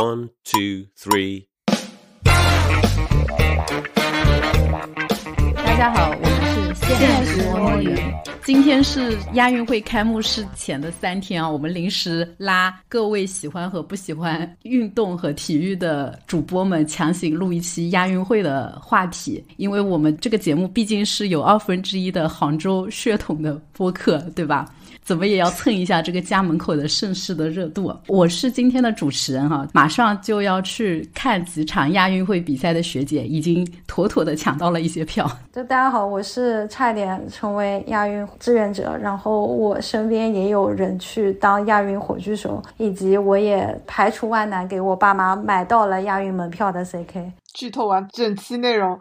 [0.00, 1.44] One, two, three.
[5.54, 7.98] 大家好，我们是现实摸鱼。
[8.42, 24.66] 今天是亚运会开幕式前的三天啊，我们临时拉各位喜欢和不喜欢运动和体育的主播们，强行录一期亚运会的话题，因为我们这个节目毕竟是有二分之一的杭州血统的播客，对吧？
[25.10, 27.92] 怎么也要蹭一下这个家门口的盛世的热度。
[28.06, 35.28] 我是今天的主持人哈，马上就要去看几场亚运会比赛的学姐，已经妥妥的抢到了一些票。
[35.52, 47.32] 就大家好，我是差点成为亚运志愿者，然后我身边也有人去当亚运火炬手，以及我也排除万难给我爸妈买到了亚运门票的 CK。
[47.52, 48.96] 剧透完整期内容。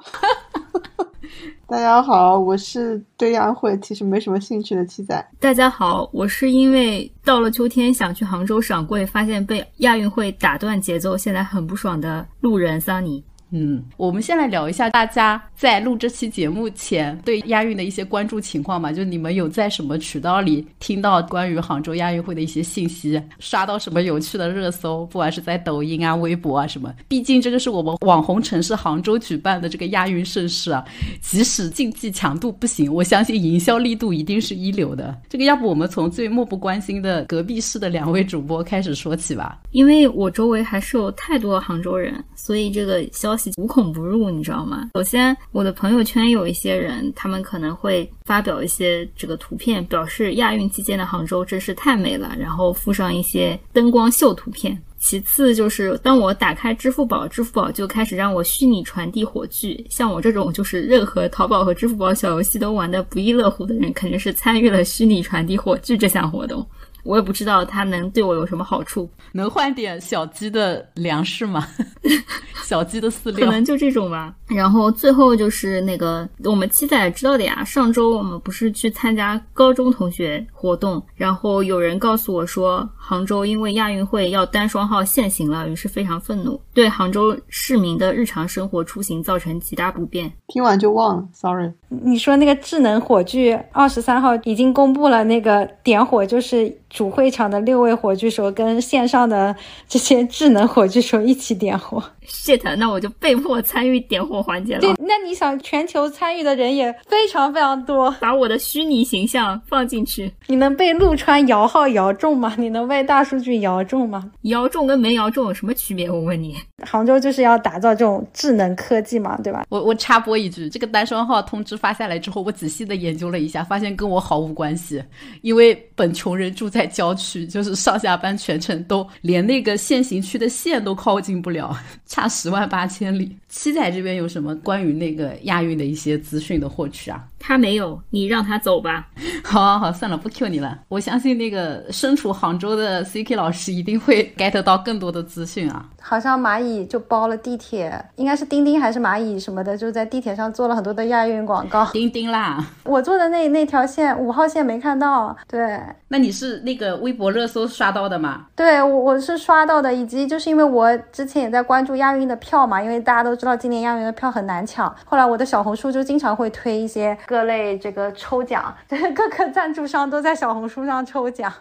[1.68, 5.30] 大家好，我是对亚运会其实没什么兴趣的七仔。
[5.40, 13.24] 大家好，我是因为到了秋天想去杭州赏桂，发现被亚运会打断节奏，现在很不爽的路人桑尼。
[13.52, 18.92] 嗯，我们先来聊一下大家在录这期节目前对亚运的一些关注情况吧。
[18.92, 25.06] 就你们有在什么渠道里听到关于杭州亚运会的一些信息，刷到什么有趣的热搜？
[25.08, 30.86] 不管是在抖音啊、微博啊什么，毕竟这个是我们网红城市杭州举办的这个亚运盛事啊。
[31.22, 35.16] 即使竞技强度不行，我相信营销力度一定是一流的。
[35.28, 39.60] 这个要不我们从最漠不关心的隔壁市的两位主播开始说起吧。
[39.72, 44.90] 因为我周围还是有太多杭州人，所以这个消无孔不入，你知道吗？
[44.94, 54.82] 首先，我的朋友圈有一些人，他们可能会发表一些这个图片，表示亚运期间的杭州真是太美了，然后附上一些灯光秀图片。
[55.02, 59.86] 其次就是，当我打开支付宝，支付宝就开始让我虚拟传递火炬。
[59.90, 66.68] 像我这种就是任何淘宝和支付宝小游戏都玩的不亦乐乎的人，肯定是参与了虚拟传递火炬这项活动。
[67.04, 71.66] 我也不知道它能对我有什么好处，能换点小鸡的粮食吗？
[72.64, 74.34] 小鸡的饲料，可能就这种吧。
[74.48, 77.64] 然后最后就是那个我们七仔知道的呀。
[77.64, 90.32] 上周我们不是去参加高中同学活动，然后有人告诉我说，杭州因为亚运会要单双号限行了，于是非常愤怒，对杭州市民的日常生活出行造成极大不便。
[90.48, 91.72] 听完就忘了，sorry。
[91.88, 99.56] 你说那个智能火炬，二十三号已经公布了那个点火，就是主会场的六位火炬手跟线上的
[99.88, 102.04] 这些智能火炬手一起点火。
[102.30, 104.82] shit，那我就被迫参与点火环节了。
[104.82, 112.54] 对，那你想，全球参与的人也非常非常多，把我的虚拟形象放进去，你能被陆川摇号摇中吗？
[112.58, 114.32] 你能被大数据摇中吗？
[114.44, 116.10] 摇中跟没摇中有什么区别？
[116.10, 116.56] 我问你，
[116.86, 119.66] 杭州就是要打造这种智能科技嘛，对吧？
[119.70, 125.04] 我我插播一句，这个单双号通知发下来之后，我仔细的研究了一下，发现跟我毫无关系，
[125.42, 131.78] 因为本穷人住在在郊区，就是上下班全程都连那个限行区的线都靠近不了。
[132.08, 133.36] 差十万八千里。
[133.50, 137.22] 七仔这边有什么关于那个亚运的一些资讯的获取啊？
[137.38, 139.10] 他没有，你让他走吧。
[139.50, 140.78] 好，好，好，算了，不 Q 你了。
[140.88, 145.84] 我相信那个身处杭州的 CK 老师一定会 get 到更多的资讯啊。
[146.00, 151.84] 好像蚂蚁就包了地铁，应该是钉钉还是蚂蚁什么的，就在地铁上做了很多的亚运广告。
[151.88, 155.36] 钉钉啦，我坐的那那条线五号线没看到。
[155.48, 155.80] 对，
[156.10, 158.46] 那你是那个微博热搜刷到的吗？
[158.56, 164.96] 对，我我是刷到的，以及就是因为我之前也在关注亚运的票嘛，因为大家都知道今年亚运的票很难抢。
[165.06, 167.18] 后来我的小红书就经常会推一些。
[167.26, 171.52] 各类这个抽奖，就 是各赞助商都在小红书上抽奖。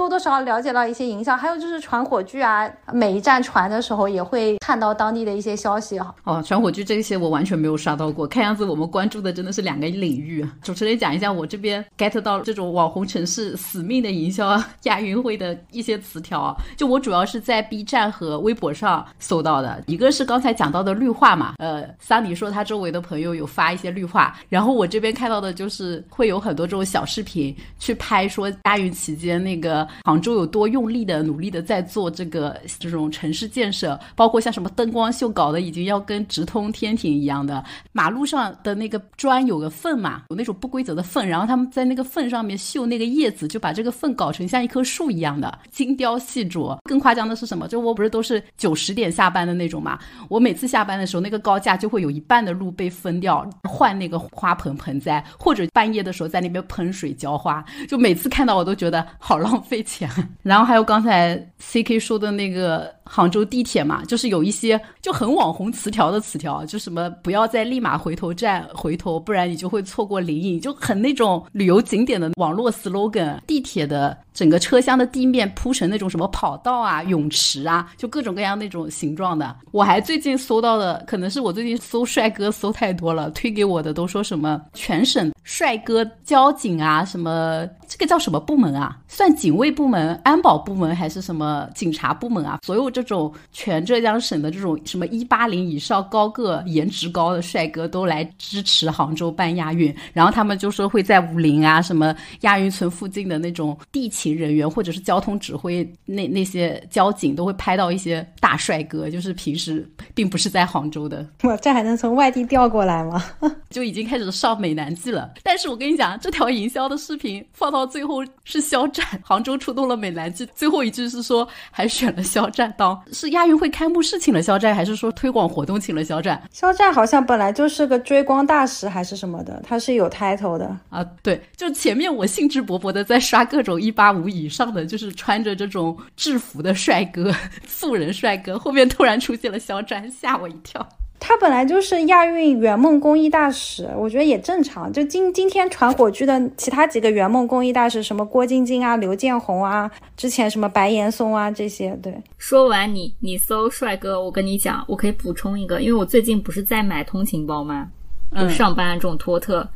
[0.00, 6.14] 多多少少了解到一些营销，还有就是传火炬啊，每一站传的时候也会看到当地的一些消息啊。
[6.24, 10.42] 哦，传火炬这些我完全没有刷到过，看样子我们关注的真的是两个领域。
[10.62, 19.84] 主持人讲一下，我这边 get 到这种网红城市死命的营销亚运会的一些词条，就我主要是在 B 站和微博上搜到的。
[19.86, 29.86] 一个是刚才讲到的绿化嘛，呃，桑尼说他周围的朋友有发一些绿化，然后我这边看到的就是会有很多这种小视频去拍说亚运期间那个。
[30.04, 37.62] 杭州有多用力的、努力的在做这个这种城市建设，包括像什么灯光秀搞的已经要跟直通天庭一样的，
[37.92, 46.78] 马路上的那个砖有个缝嘛，有那种不规则的缝，然后他们在那个缝上面绣那个叶子，就把这个缝搞成像一棵树一样的，精雕细琢。
[46.84, 47.68] 更夸张的是什么？
[47.68, 49.98] 就我不是都是九十点下班的那种嘛，
[50.28, 59.69] 我每次下班的时候，那个高架就会有一半的路被分掉，换那个花盆盆栽，或者半夜的时候在那边喷水浇花，就每次看到我都觉得好浪费。
[59.70, 60.10] 费钱，
[60.42, 62.99] 然后还有刚才 C K 说的那个。
[63.12, 73.40] 杭州地铁嘛，就是有一些就很网红词条的词条，就什么不要在立马回头站回头，不然你就会错过灵隐，就很那种旅游景点的网络 slogan。
[73.48, 79.56] 地铁的整个车厢的地面铺成那种什么跑道啊、泳池啊，就各种各样那种形状的。
[79.72, 88.98] 我还最近搜到的，可能是我最近搜帅哥搜太多了，推给我的都说什么全省帅哥交警啊，什么这个叫什么部门啊？
[89.08, 92.60] 算警卫部门、安保部门还是什么警察部门啊？
[92.64, 113.24] 所有这种全浙江省的这种什么一八零以上高个、颜值高的帅哥都来支持杭州办亚运，然后他们就说会在武陵啊、什么亚运村附近的那种地勤人员或者是交通指挥那那些交警都会拍到一些大帅哥，就是平时并不是在杭州的，哇，这还能从外地调过来吗？
[113.70, 115.32] 就已经开始上美男计了。
[115.42, 130.74] 但是我跟你讲，这条营销的视频放到最后是肖战，杭州出动了美男计，最后一句是说还选了肖战当是亚运会开幕式请了肖战，还是说推广活动请了肖战肖战好像本来就是个追光大使还是什么的，他是有 title 的。
[130.88, 131.04] 啊？
[131.22, 137.30] 对，就前面我兴致勃勃的在刷各种一八五以上的，就是穿着这种制服的帅哥、
[137.68, 140.88] 素人帅哥，后面突然出现了肖战，吓我一跳。
[141.20, 144.90] 他本来就是亚运圆梦公益大使，我觉得也正常。
[144.90, 157.88] 就今今天传火炬的其他几个圆梦公益大使，什么郭晶晶啊、刘建宏啊，之前什么白岩松啊这些，对，说完你你搜帅哥，我跟你讲，我可以补充一个，因为我最近不是在买通勤包吗？
[158.34, 159.68] 就上班这种托特。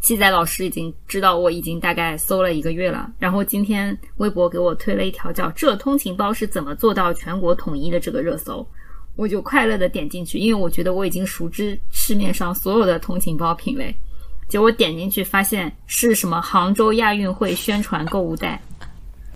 [0.00, 8.66] 七仔老师已经知道我已经大概搜了一个月了，然后今天微博给我推了一条叫“这通勤包是怎么做到全国统一的”这个热搜，
[9.16, 13.94] 我就快乐的点进去，因为我觉得我已经熟知市面上所有的通勤包品类，
[14.48, 18.60] 结果点进去发现是什么杭州亚运会宣传购物袋，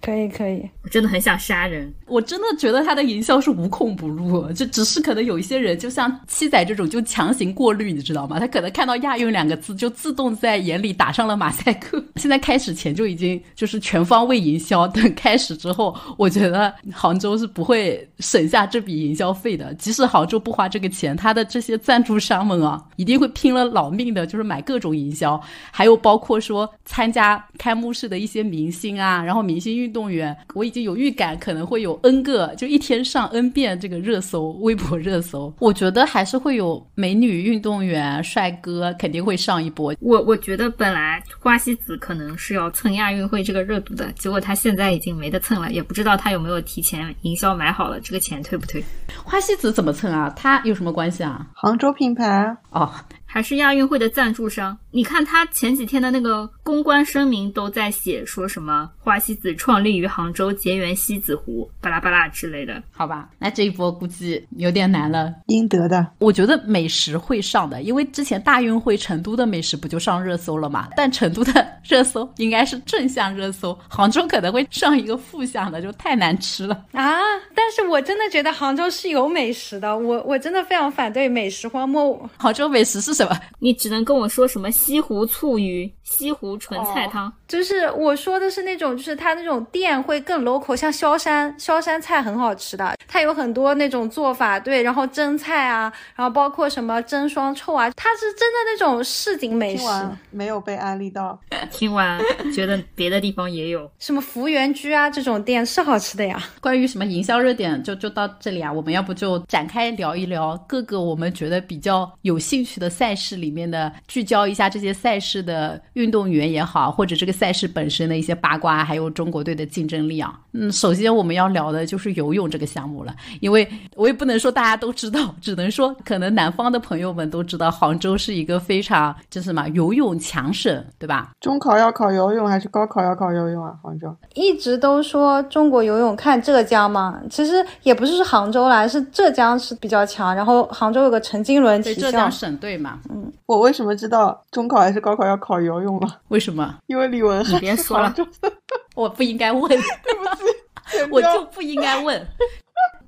[0.01, 0.69] 可以可以。
[0.83, 1.93] 我真的很想杀人。
[2.07, 8.39] 我真的觉得他的营销是无孔不入，就只是可能有一些人，就像七仔这种，就强行过滤，你知道吗？
[8.39, 12.03] 他可能看到亚运两个字，就自动在眼里打上了马赛克。
[12.17, 19.75] 现在开始前就已经就是全方位营销，等开始之后，我觉得杭州是不会省下这笔营销费的。
[19.75, 25.41] 即使杭州不花这个钱，他的这些赞助商们啊，一定会拼了老命的，就是买各种营销，
[25.71, 35.53] 还有包括说参加开幕式的一些明星啊，然后明星运动员，我已经有预感可能会有 N 个，就一天上 N 遍这个热搜，微博热搜。
[35.59, 39.95] 我觉得还是会有美女运动员、帅哥，肯定会上一波。
[40.01, 48.83] 我我觉得本来花西子可能是要蹭亚运会这个热度的，结果他现在已经没得蹭了，也不知道他有没有提前营销买好了，这个钱退不退？
[49.25, 50.33] 花西子怎么蹭啊？
[50.37, 51.47] 他有什么关系啊？
[51.55, 52.91] 杭州品牌啊，哦，
[53.31, 54.77] 还是亚运会的赞助商？
[54.91, 62.83] 你看他前几天的那个公关声明都在写说什么花西子创立于杭州，结缘西子湖，巴拉巴拉之类的。
[62.91, 65.31] 好吧，那这一波估计有点难了。
[65.47, 66.07] 应得的。
[66.19, 70.89] 我觉得美食会上的，因为之前大运会成都的美食不就上热搜了嘛？
[70.97, 76.75] 但成都的 热搜应该是正向热搜，杭州可能会上一个负向的，就太难吃了。
[76.93, 77.19] 啊！
[77.55, 82.29] 但是我真的觉得杭州是有美食的，我我真的非常反对美食荒漠。
[82.39, 83.39] 杭州美食是什么？
[83.59, 87.33] 你只能跟我说什么西湖醋鱼、西湖纯菜汤。
[87.49, 101.41] 就是我说的是那种，就是它那种店会更 local，像萧山，萧山菜很好吃的，它有很多那种做法，对，然后蒸菜啊，然后包括什么蒸双臭啊，它是真的那种市井美食，听完没有被安利到，
[101.73, 102.21] 听完
[102.55, 103.91] 觉得别的地方也有。
[103.99, 106.39] 什么福源居啊这种店是好吃的呀。
[106.61, 108.71] 关于什么营销热点，就就到这里啊。
[108.71, 120.39] 我们要不就展开聊一聊各个我们觉得比较有兴趣的赛事里面的，聚焦一下这些赛事的运动员也好，或者这个赛事本身的一些八卦，还有中国队的竞争力啊。
[120.53, 131.31] 嗯，首先我们要聊的就是游泳这个项目了，因为我也不能说大家都知道，只能说可能南方的朋友们都知道，杭州是一个非常就是什么游泳强省，对吧？
[131.41, 133.75] 中考要考游泳还是高考要考游泳啊？
[133.83, 142.99] 杭州一直都说中国游泳看浙江嘛，其实也不是杭州啦，是浙江是比较强，然后杭州有个陈金伦对，体校浙江，省队嘛。
[143.11, 146.19] 嗯我为什么知道中考还是高考要考游泳了？
[146.29, 146.77] 为什么？
[146.87, 148.15] 因为李文你别说了
[148.97, 149.69] 我不应该问。
[149.69, 150.43] 对不起，
[151.13, 152.27] 我就不应该问。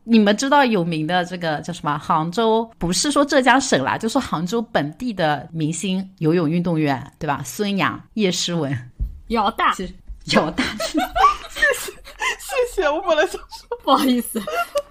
[0.04, 1.96] 你们知道有名的这个叫什么？
[1.98, 7.42] 杭州不是说浙江省啦，就是杭州本地的明星游泳运动员，对吧？
[7.44, 8.76] 孙杨、叶诗文，
[9.28, 9.74] 姚大
[10.32, 10.96] 姚大，谢
[11.74, 11.92] 谢
[12.72, 14.40] 谢谢，我本来想说 不好意思，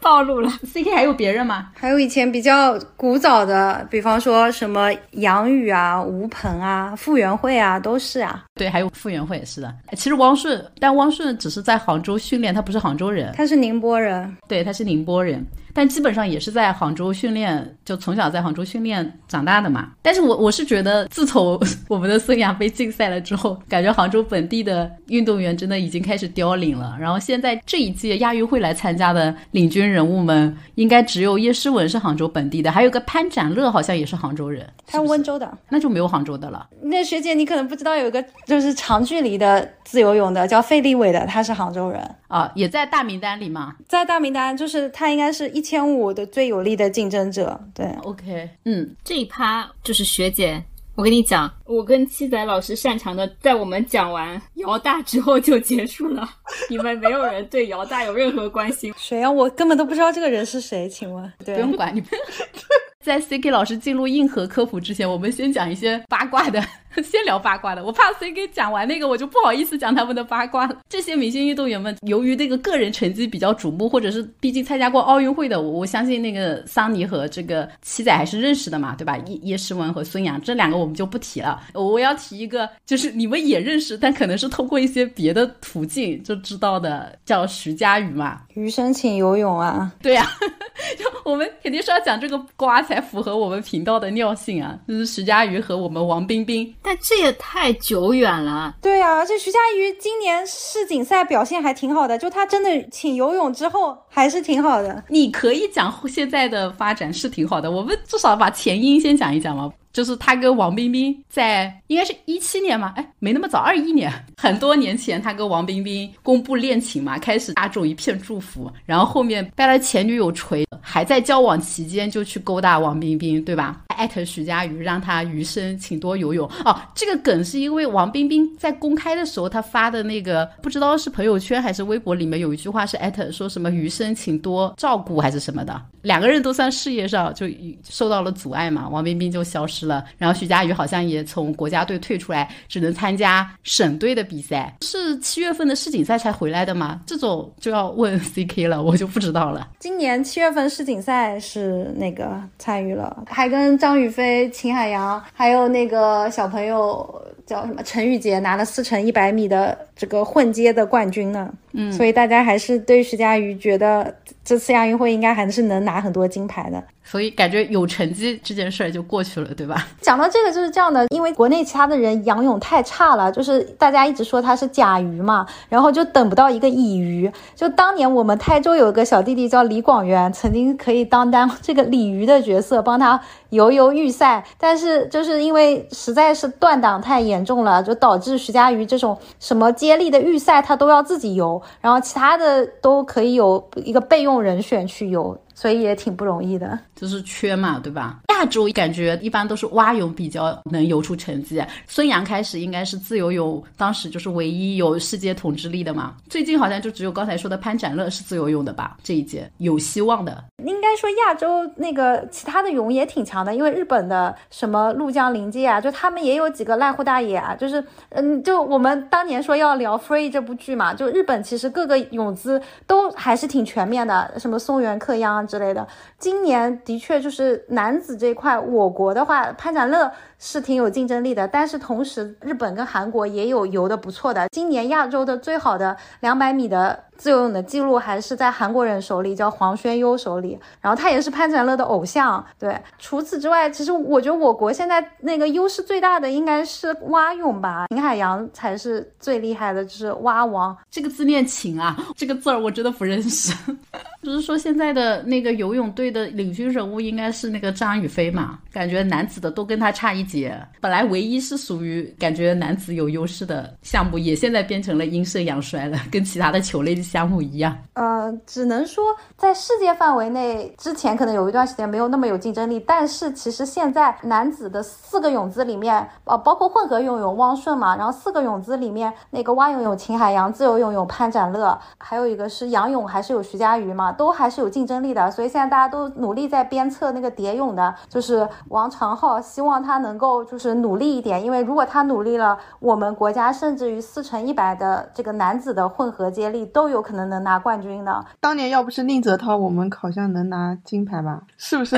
[0.01, 0.49] 暴露了。
[0.63, 1.69] C K 还有别人吗？
[1.75, 8.43] 还有以前比较古早的，比方说什么杨宇啊、吴鹏啊、傅园慧啊，都是啊。
[8.55, 9.73] 对，还有傅园慧也是的。
[9.95, 13.31] 其实汪顺，但汪顺只是在杭州训练，他不是杭州人。
[13.35, 19.91] 他是宁波人，对，他是宁波人，但基本上也是在杭州训练，就从小在杭州训练长大的嘛。
[20.01, 26.97] 但是我我是觉得，自从 我们的孙杨被禁赛了之后，感觉杭州本地的运动员真的已经开始凋零了。
[26.99, 35.57] 然后现在这一届亚运会来参加的领军人物们，应该只有叶诗文是杭州本地的，还有个潘展乐好像也是杭州人，他是温州的。
[35.69, 36.67] 那就没有杭州的了。
[36.81, 43.75] 那学姐，你可能不知道，有一个就是长距离的自由泳的，叫费立伟的，他是杭州人，啊，也在大名单里嘛。
[43.87, 47.59] 在大名单，就是他应该是一千五的最有力的竞争者。
[47.73, 50.63] 对，OK，嗯，这一趴就是学姐，
[50.99, 56.29] 我跟你讲，我跟七仔老师擅长的，在我们讲完姚大之后就结束了。
[56.69, 58.93] 你们没有人对姚大有任何关心。
[58.97, 59.31] 谁啊？
[59.31, 61.31] 我根本都不知道这个人是谁，请问？
[61.45, 62.09] 对，不用管你们。
[62.99, 66.61] 在 CK 老师进入硬核科普之前，我们先讲一些八卦的，
[67.03, 67.83] 先聊八卦的。
[67.83, 70.77] 我怕 CK 讲完那个，我就不好意思讲他们的八卦了。
[70.89, 79.17] 这些明星运动员们，由于那个个人成绩比较瞩目，或者是毕竟参加过奥运会的，我我相信那个桑尼和这个七仔还是认识的嘛，对吧？
[79.25, 81.61] 叶叶诗文和孙杨这两个我们就不提了。
[81.73, 88.41] 我要提一个，就是你们也认识，但可能是通过一些别的途径就知道的，叫徐嘉余嘛。
[88.55, 89.93] 余生请游泳啊！
[90.01, 90.27] 对呀、
[90.97, 96.73] 就我们肯定是要讲这个瓜才符合我们频道的尿性啊，就是徐嘉余和我们王冰冰。
[96.81, 98.75] 但这也太久远了。
[98.81, 105.03] 对啊，这徐嘉余今年世锦赛表现还挺好的，就他真的请游泳之后还是挺好的。
[105.09, 109.71] 你可以讲现在的发展是挺好的，我们至少把前因先讲一讲嘛。
[109.91, 123.81] 就是他跟王冰冰在应该是一七年嘛，哎，没那么早，二一年， 很多年前，他跟王冰冰公布恋情嘛，开始大众一片祝福，然后后面被他前女友锤，还在交往期间就去勾搭王冰冰，对吧？
[123.99, 126.49] 艾特徐嘉余，让他余生请多游泳。
[126.63, 137.45] 哦，这个梗是因为王冰冰在公开的时候，他发的那个不知道是朋友圈还是微博里面有一句话是艾特说什么余生请多照顾还是什么的，两个人都算事业上就
[137.83, 147.01] 受到了阻碍嘛，王冰冰就消失了，然后徐嘉余好像也从国家队退出来，只能参加省队的比赛，是七月份的世锦赛才回来的吗？
[147.05, 149.67] 这种就要问 CK 了，我就不知道了。
[149.79, 161.51] 今年七月份世锦赛是那个参与了，还跟张雨霏、秦海洋，还有那个小朋友叫什么陈雨洁拿了四乘一百米的这个混接的冠军呢。
[161.73, 166.83] 嗯，所以大家还是对徐嘉余觉得这次亚运会应该还是能拿很多金牌的。
[167.09, 169.87] 所以感觉有成绩这件事儿就过去了，对吧？
[169.99, 177.31] 讲到这个就是这样的，因为国内其他的人仰泳太差了，就是大家一直说他是甲鱼嘛，然后就等不到一个乙鱼。
[177.55, 195.35] 就当年我们台州有个小弟弟叫李广元，曾经可以当当这个鲤鱼的角色，帮他游游预赛，但是就是因为实在是断档太严重了，就导致徐嘉余这种什么接力的预赛他都要自己游，然后其他的都可以有一个备用人选去游。
[195.59, 198.21] 所以也挺不容易的，就是缺嘛，对吧？
[198.29, 201.61] 亚洲感觉一般都是蛙泳比较能游出成绩。
[201.85, 206.15] 孙杨开始应该是自由泳，当时就是唯一有世界统治力的嘛。
[206.29, 208.95] 最近好像就只有刚才说的潘展乐是自由泳的吧？
[209.03, 210.41] 这一届有希望的。
[210.63, 225.45] 应该说亚洲那个其他的泳也挺强的，因为日本的什么陆江临界啊，就他们也有几个濑户大爷啊，就是嗯，就我们当年说要聊《Free》这部剧嘛，就日本其实各个泳姿都还是挺全面的，什么松原克央。
[225.49, 225.87] 之类的，
[226.19, 234.47] 今年的确就是男子这一块，我国的话，潘展乐是挺有竞争力的，但是同时日本跟韩国也有游的不错的。
[234.51, 242.43] 今年亚洲的最好的两百米的自由泳的记录还是在韩国人手里，叫黄轩优手里，然后他也是潘展乐的偶像。
[242.57, 250.75] 对，除此之外，其实我觉得我国现在那个优势最大的应该是蛙泳吧，秦海洋才是最厉害的，就是蛙王。
[250.89, 253.53] 这个字念秦啊，这个字儿我真的不认识。
[254.23, 260.55] 就是说现在的那个游泳队的领军人物应该是那个张雨霏嘛，感觉男子的都跟他差一姐。
[260.79, 267.75] 本来唯一是属于感觉男子有优势的项目，也现在变成了阴盛阳衰了，跟其他的球类的项目一样。
[267.93, 269.03] 呃，只能说
[269.35, 284.13] 在世界范围内，之前可能有一段时间没有那么有竞争力，但是其实现在男子的四个泳姿里面，呃，包括混合泳有汪顺嘛，然后四个泳姿里面，那个蛙泳有秦海洋，自由泳有潘展乐，还有一个是仰泳还是有徐嘉余嘛。
[284.19, 298.25] 都还是有竞争力的，所以现在大家都努力在鞭策那个蝶泳的，就是王长浩，希望他能够就是努力一点，因为如果他努力了，我们国家甚至于四乘一百的这个男子的混合接力都有有可能能拿冠军的。
[298.41, 301.41] 当年要不是宁泽涛，我们好像能拿金牌吧？
[301.55, 301.97] 是不是？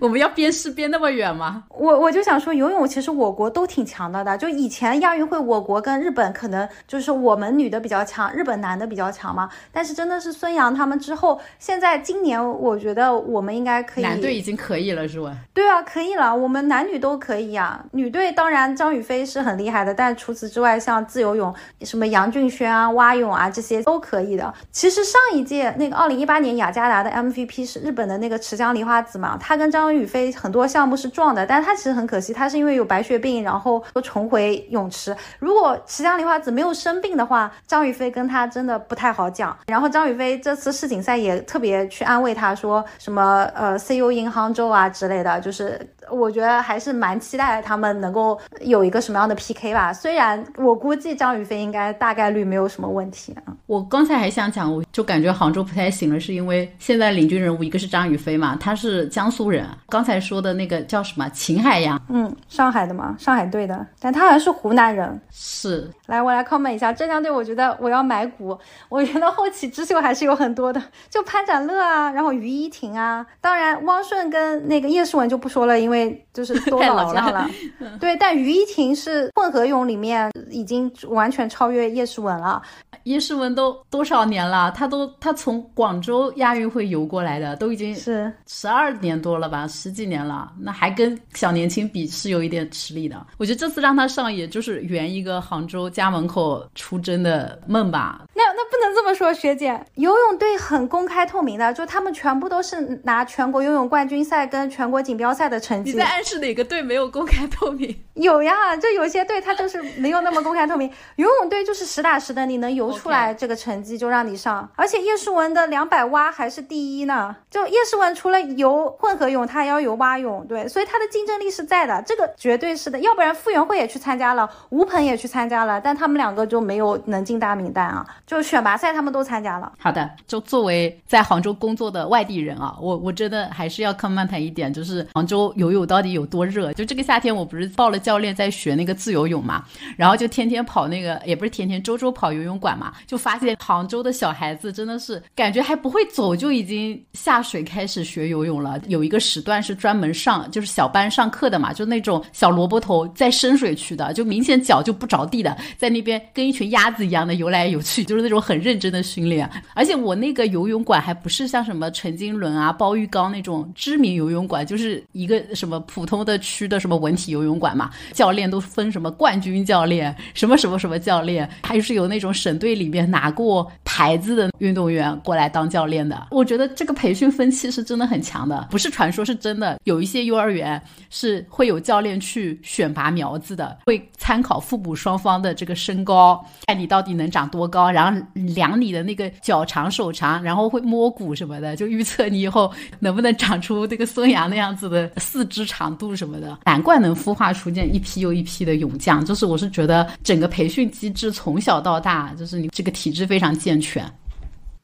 [0.00, 1.64] 我们要鞭尸鞭那么远吗？
[1.68, 4.38] 我我就想说，游泳其实我国都挺强的的。
[4.38, 9.50] 就以前亚运会，我国跟日本可能就是我们女的比较强，日本男的比较强嘛。
[9.70, 14.04] 但是真的是孙杨他们之后，现在今年我觉得我们应该可以。
[14.04, 15.36] 男队已经可以了是吧？
[15.52, 17.54] 对啊，可以了，我们男女都可以
[17.92, 24.52] 女队当然张雨霏是很厉害的，但除此之外，像自由泳，什么杨俊轩啊、蛙泳啊这些都可以的。
[24.70, 35.16] 其实上一届那个二零一八年雅加达的 MVP 是日本的那个池江梨花子嘛，她跟张雨霏很多项目是撞的，但她其实很可惜，她是因为有白血病，然后又重回泳池。
[35.38, 39.56] 如果池江梨花子没有生病的话，张雨霏跟她真的不太好讲。
[39.66, 49.92] 然后张雨霏这次世锦赛也特别去安慰她说什么呃 “see you in Hangzhou” 啊之类的，就是我觉得还是蛮期待他们能够有一个什么样的 PK 吧。
[49.92, 53.52] 虽然我估计张雨霏应该大概率没有什么问题啊。
[53.66, 59.66] 我刚才还想讲，我就感觉杭州不太行了，是因为现在领军人物一个是张雨霏嘛，她是江苏人。
[59.88, 65.20] 刚才说的那个叫什么秦海洋，嗯，上海的嘛，上海队的，但他好像是湖南人。
[65.30, 77.46] 是，来，我来 comment 一下浙江队，我觉得我要买股， 我觉得后起之秀还是有很多的，就潘展乐啊，然后于依婷啊，当然汪顺跟那个叶诗文就不说了，因为就是都老将了。
[78.00, 82.62] 对，但于依婷是混合泳里面已经完全超越叶诗文了。
[83.04, 84.70] 叶诗文都多少年了？
[84.72, 93.26] 他都他从广州亚运会游过来的，都已经是十二年多了吧，十几年了，那还跟小年轻比是有一点实力的。
[93.36, 98.22] 我觉得这次让他上，也就是圆一个杭州家门口出征的梦吧。
[98.34, 105.90] 那那不能这么说，学姐，游泳队很公开透明的，就他们全部都是拿全国游泳冠军赛跟全国锦标赛的成绩。
[105.90, 108.04] 你在暗示哪个队没有公开透明？
[108.18, 110.90] 有呀，就有些队他就是没有那么公开透明。
[111.16, 112.98] 游泳队就是实打实的，你能游。
[112.98, 117.36] 出来这个成绩就让你上，而且叶诗文的两百蛙还是第一呢。
[117.48, 122.98] 就叶诗文除了游混合泳，他还要游蛙泳，对，所以他的竞争力是在的，这个绝对是的。
[122.98, 128.04] 要不然傅园慧也去参加了，吴鹏也去参加了，但他们两个就没有能进大名单啊。
[128.26, 129.70] 就选拔赛他们都参加了。
[129.78, 136.72] 好的，就作为在杭州工作的外地人啊，我我真的还是要 comment 一点，就是杭州游泳到底有多热。
[136.72, 139.62] 就这个夏天，我不是报了教练在学那个自由泳嘛，
[139.94, 142.94] 然后就天天跑那个，也不是天天，周周跑游泳馆嘛。
[143.06, 148.80] 就发现杭州的小孩子真的是感觉还不会走就已经下水开始学游泳了。
[148.86, 159.46] 有一个时段是专门上就是小班上课的嘛，就那种小萝卜头在深水区的，就明显脚就不着地的，在那边跟一群鸭子一样的游来游去，就是那种很认真的训练。
[159.74, 172.98] 而且我那个游泳馆还不是像什么陈金伦啊、包玉刚那种知名游泳馆，就是一个什么普通的区的什么文体游泳馆嘛，教练都分什么冠军教练、什么什么什么教练，还是有那种省队里面。
[173.08, 179.78] 拿过牌子的运动员过来当教练的，我觉得这个培训风气是真的很强的，不是传说，是真的。
[179.84, 196.58] 有一些幼儿园是会有教练去选拔苗子的，会参考父母双方的这个身高，看你到底能长多高，然后量你的那个脚长手长，然后会摸骨什么的，就预测你以后能不能长出这个孙杨那样子的四肢长度什么的。
[196.66, 202.92] 难怪能孵化出一批又一批的勇将，就是我是觉得整个培训机制从小到大，就是你这个。
[202.98, 204.04] 体制非常健全，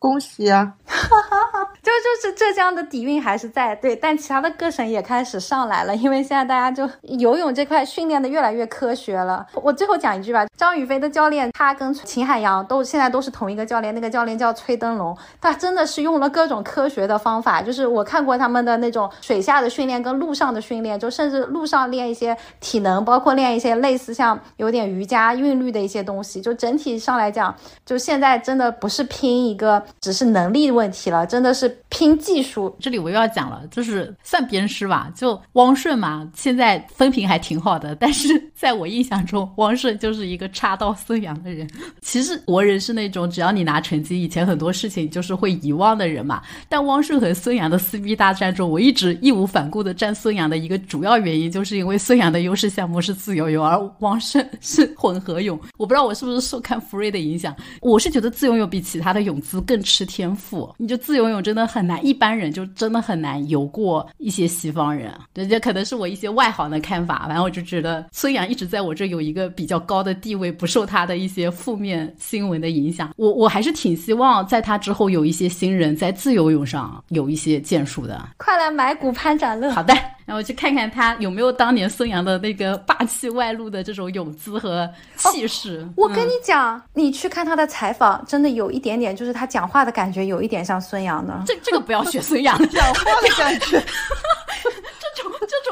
[0.05, 0.75] 恭喜啊！
[1.83, 9.47] 就就是浙江的底蕴还是在对，但其他的各省也开始上来了，因为现在大家就游泳这块训练的越来越科学了。
[9.55, 27.55] 我最后讲一句吧，张雨霏的教练他跟秦海洋都现在都是同一个教练，那个教练叫崔登龙，他真的是用了各种科学的方法，就是我看过他们的那种水下的训练跟陆上的训练，就甚至陆上练一些体能，包括练一些类似像有点瑜伽韵律的一些东西，就整体上来讲，
[27.87, 31.76] 就现在真的不是拼一个只是能力问题了，真的是。
[31.96, 35.12] 拼技术，这里我又要讲了，就是算鞭尸吧。
[35.14, 41.70] 就汪顺嘛，现在风评还挺好的，但是在我印象中，汪顺就是一个插刀孙杨的人。
[42.00, 46.42] 其实国人是那种只要你拿成绩，以前很多事情就是会遗忘的人嘛。
[46.68, 55.57] 但汪顺和孙杨的撕逼大战中，我一直义无反顾的站孙杨的一个主要原因，就是因为孙杨的优势项目是自由泳，而汪顺是混合泳。
[55.76, 60.72] 我不知道我是不是受看福瑞的影响，我是觉得自由泳比其他的泳姿更吃天赋。
[60.78, 61.64] 你就自由泳真的。
[61.64, 65.12] 很难，一般人就真的很难游过一些西方人。
[65.32, 67.24] 对，这可能是我一些外行的看法。
[67.26, 73.12] 反正我就觉得孙杨一直在我这有一个比较高的地位，不受他的一些负面新闻的影响。
[73.16, 78.28] 我我还是挺希望在他之后有一些新人在自由泳上有一些建树的。
[78.37, 79.72] 快来买股潘展乐。
[79.72, 79.94] 好的。
[80.26, 85.87] 然后去看看他有没有当年孙杨的那个霸气外露的这种泳姿和气势。
[85.96, 91.42] 我跟你讲，你去看他的采访，真的有一点点，就是他讲话的感觉有一点像孙杨的。
[91.46, 93.83] 这这个不要学孙杨讲话的感觉。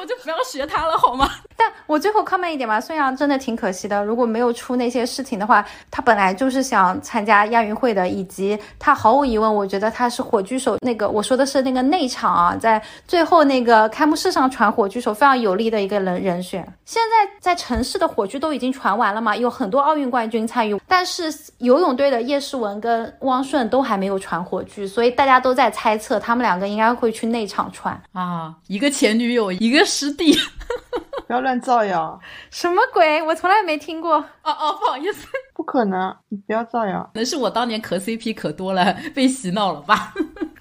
[0.04, 1.28] 就不要学他了好吗？
[1.56, 4.04] 但我最后 comment 一点吧，孙杨真的挺可惜的。
[4.04, 10.76] 如果没有出那些事情的话，他本来就是想参加亚运会的，以及他毫无疑问，我觉得他是火炬手。
[10.80, 16.66] 那个我说的是那个内场啊，在最后那个开幕式上传火炬手非常有力的一个人人选。
[16.84, 30.34] 现在在城市的火炬都已经传完了嘛，有很多奥运冠军参与，但是游泳队的叶诗文跟汪顺都还没有传火炬，所以大家都在猜测他们两个应该会去内场传啊，一个前女友，一个师弟。
[31.26, 32.18] 不要乱造谣！
[32.50, 33.22] 什么鬼？
[33.22, 34.16] 我从来没听过。
[34.16, 37.02] 哦哦，不好意思，不可能，你不要造谣。
[37.14, 40.12] 可能是我当年磕 CP 可多了，被洗脑了吧？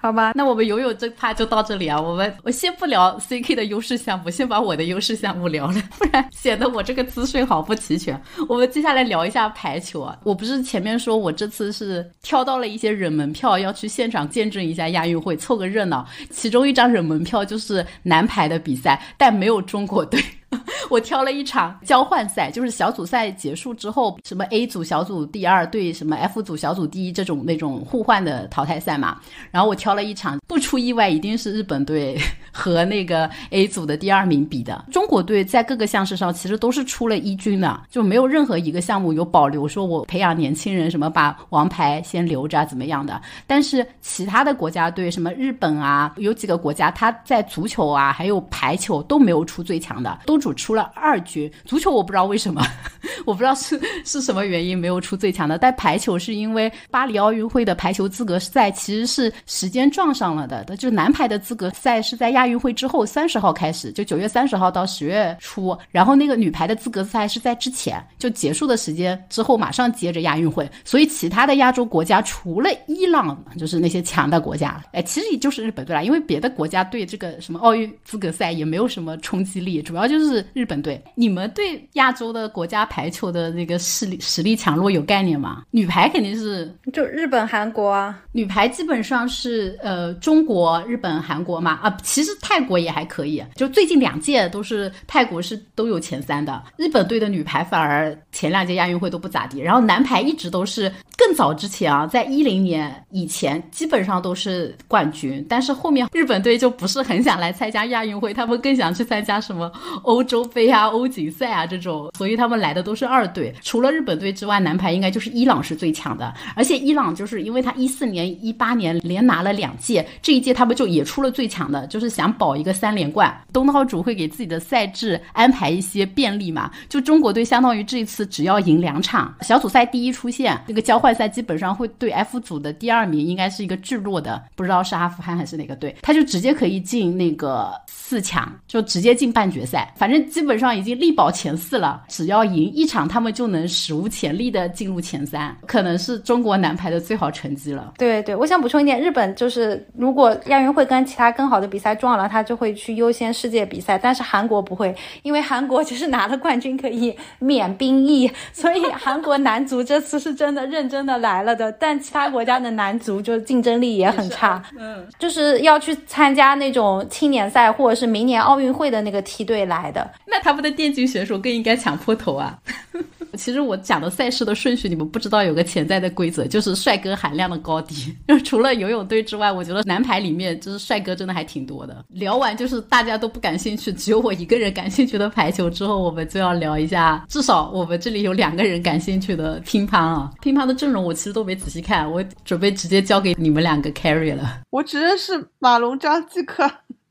[0.02, 1.98] 好吧，那我们游泳这趴就到这里啊。
[1.98, 8.20] 我们我先不聊 CK 的优势项目，先把我的优势项目聊了， 不然显得我这个资讯好不齐全。
[8.48, 10.18] 我们接下来聊一下排球啊。
[10.24, 16.04] 我不是前面说我这次是挑到了一些忍门票，要去现场见证一下亚运会，凑个热闹。
[16.30, 20.20] 其中一张忍门票就是男排的比赛，但没有中国队。
[20.90, 29.18] 我挑了一场交换赛，就是小组赛结束之后，什么 A 组小组第二对什么 F 组小组第一这种那种互换的淘汰赛嘛。
[29.50, 32.18] 然后我挑了一场，不出意外一定是日本队
[32.52, 34.84] 和那个 A 组的第二名比的。
[34.90, 43.20] 中国队在各个项式上其实都是出了一军的，就没有任何一个项目有保留，说我培养年轻人什么把王牌先留着怎么样的。
[43.46, 50.90] 但是其他的国家队，什么日本啊，有几个国家他在足球啊还有排球都没有出最强的，都主出了。
[50.94, 52.60] 二局足球我不知道为什么，
[53.24, 55.56] 我不知道是 是什么原因没有出最强的。
[55.56, 80.82] 但排球是因为巴黎奥运会的排球资格赛其实是时间撞上了的，就男排的资格赛是在亚运会之后三十号开始，就九月三十号到十月初，然后那个女排的资格赛是在之前就结束的时间之后马上接着亚运会，所以其他的亚洲国家除了伊朗就是那些强的国家，哎，其实也就是日本队啦，因为别的国家对这个什么奥运资格赛也没有什么冲击力，主要就是日本。
[80.82, 85.62] 队，你们对亚洲的国家排球的那个实力实力强弱有概念吗？
[85.70, 109.70] 女排肯定是就日本、韩国啊，女排基本上是呃中国、日本、韩国嘛啊，其实泰国也还可以，就最近两届都是泰国是都有前三的，日本队的女排反而前两届亚运会都不咋地，然后男排一直都是更早之前啊，在一零年以前基本上都是冠军，但是后面日本队就不是很想来参加亚运会，他们更想去参加什么
[110.02, 110.62] 欧洲杯。
[110.72, 113.54] 啊，欧锦赛啊，这种，所以他们来的都是二队。
[113.60, 116.32] 除了日本队之外，男排应该就是伊朗是最强的。
[116.56, 123.38] 而且伊朗就是因为他一四年、一八年连拿了两届，这一届他们就也出了最强的，就是想保一个三连冠。
[123.52, 126.70] 东道主会给自己的赛制安排一些便利嘛？
[126.88, 139.92] 就中国队相当于这一次只要赢两场，小组赛第一出线，那个交换赛基本上会对 F 组的第二名应该是一个巨弱的，不知道是阿富汗还是哪个队，他就直接可以进那个四强，就直接进半决赛。
[139.96, 140.52] 反正基本。
[140.62, 147.94] 上已经力保前四了，只要赢一场，他们就能史无前例的进入前三，可能是中国男排的最好成绩了。
[147.98, 170.52] 对对，我想补充一点，日本就是如果亚运会跟其他更好的比赛撞了，他就会去优先世界比赛，但是韩国不会，因为韩国就是拿了冠军可以免兵役， 所以韩国男足这次是真的认真的来了的，但其他国家的男足就竞争力也很差，嗯，就是要去参加那种青年赛或者是明年奥运会的那个梯队来的，那他。
[170.52, 172.58] 他们的电竞选手更应该抢破头啊！
[173.38, 178.14] 其实我讲的赛事的顺序，你们不知道有个潜在的规则，就是帅哥含量的高低。
[178.28, 182.04] 就除了游泳队之外，我觉得男排里面就是帅哥真的还挺多的。
[182.10, 190.30] 聊完就是大家都不感兴趣，只有我一个人感兴趣的排球之后，我们就要聊一下，至少我们这里有两个人感兴趣的乒乓啊。
[190.42, 194.60] 乒乓的阵容我其实都没仔细看，我准备直接交给你们两个 carry 了。
[194.68, 196.70] 我只认识马龙、张继科。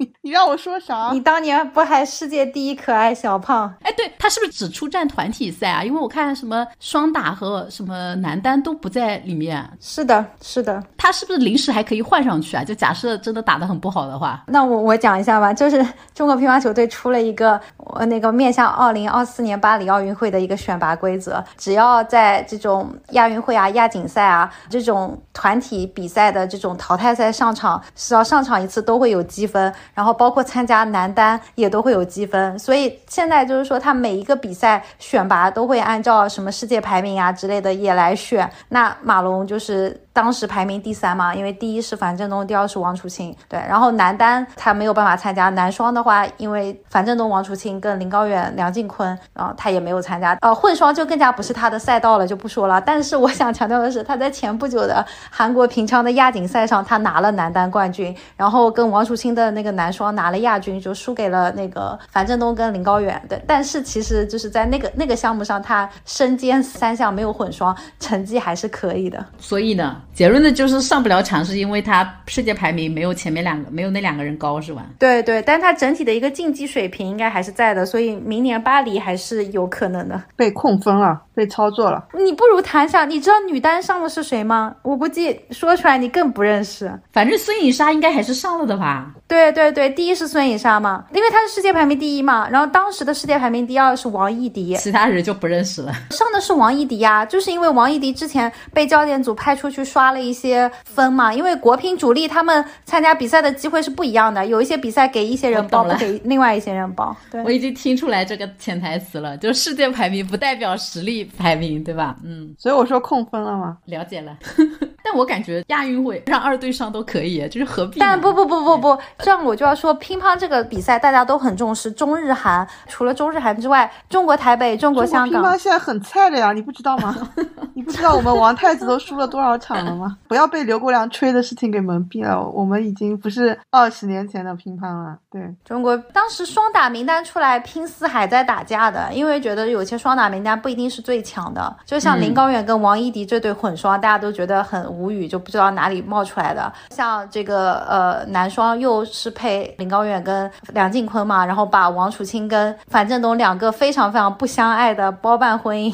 [0.21, 1.09] 你让我说啥？
[1.11, 3.73] 你当年不还世界第一可爱小胖？
[3.81, 5.83] 哎，对他是不是只出战团体赛啊？
[5.83, 9.69] 因为我看什么双打和什么男单都不在里面。
[9.79, 10.83] 是的，是的。
[10.97, 12.63] 他是不是临时还可以换上去啊？
[12.63, 15.53] 就假设真的打得很不好的话，那我我讲一下吧。
[15.53, 17.59] 就是中国乒乓球队出了一个
[17.95, 29.73] 呃那个面向二零二四年巴黎奥运会的一个选拔规则，只要在这种亚运会啊、亚锦赛啊这种团体比赛的这种淘汰赛上场，只要上场一次都会有积分。
[29.93, 38.49] 然后包括参加男单也都会有积分，所以现在就是说他每一个比赛选拔都会按照什么世界排名啊之类的也来选。
[38.69, 43.35] 那马龙就是当时排名第三嘛，因为第一是樊振东，第二是王楚钦。
[43.47, 50.37] 对，然后男单他没有办法参加，男双的话，因为樊振东、王楚钦跟林高远、梁靖昆，然后他也没有参加。
[50.41, 52.81] 呃，混双就更加不是他的赛道了，就不说了。
[52.81, 63.21] 但是我想强调的是，他在前不久的韩国平昌的亚锦赛上，他拿了男单冠军，然后跟王楚钦的那个男双拿了亚军，就输给了那个樊振东跟林高远。
[63.29, 69.23] 对，但是其实就是在那个那个项目上，他身兼三项，没有混双，成绩还是可以的。
[69.37, 74.85] 所以呢，结论呢就是上不了场，是因为他世界排名没有前面两个，没有那两个人高，是吧？
[74.99, 80.21] 对对，但他整体的一个竞技水平应该还是在的，所以明年巴黎还是有可能的。
[80.35, 82.05] 被控分了，被操作了。
[82.13, 84.75] 你不如谈一下，你知道女单上的是谁吗？
[84.81, 86.91] 我估计说出来你更不认识。
[87.11, 89.11] 反正孙颖莎应该还是上了的吧？
[89.27, 92.49] 对对对，第一是孙颖莎嘛，因为她是世界排名第一嘛。
[92.49, 95.93] 然后当时的世界排名第二是王艺迪，其他人就不认识了。
[96.11, 101.33] 上的是王艺迪呀，就是因为王艺迪之前被教练组派出去刷了一些分嘛。
[101.33, 107.15] 因为国乒主力他们参加比赛的机会是不一样的，有一些比赛给一些人报，不给另外一些人报。
[107.29, 112.15] 对，我已经听出来这个潜台词了，就世界排名不代表实力排名，对吧？
[112.23, 113.77] 嗯，所以我说控分了吗？
[113.85, 114.37] 了解了。
[115.03, 117.99] 但我感觉亚运会让二队上都可以，就是何必？
[117.99, 127.15] 但不不不不不，这样我就要说乒乓这个比赛大家都很重视，中日韩除了中日韩之外，中国台北、中国香港，乒乓现在很菜的呀，你不知道吗？
[127.73, 130.17] 你不知道我们王太子都输了多少场了吗？
[130.27, 135.17] 不要被刘国梁吹的事情给蒙蔽了，我们已经不是二十年前的乒乓了。
[135.29, 146.71] 对中国当时双打名单出来，拼死还在打架的，因为觉得有些双打名单不一定是最强的，就像林高远跟王艺迪这对混双，大家都觉得很无语，就不知道哪里冒出来的。
[146.89, 155.93] 像这个呃男双又是配林高远跟梁靖昆嘛，然后把王楚钦跟樊振东两个非常非常不相爱的包办婚姻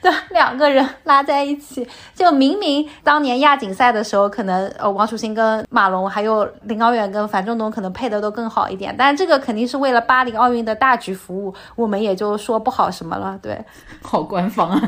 [0.00, 13.38] 的两个人拉在一起，就明明当年亚锦赛的时候，可能呃王楚钦跟马龙还有林高远跟樊振东可能配的都更好一点，但这个肯定是为了巴黎奥运的大局服务，我们也就说不好什么了。
[13.40, 13.64] 对，
[14.02, 14.80] 好官方啊，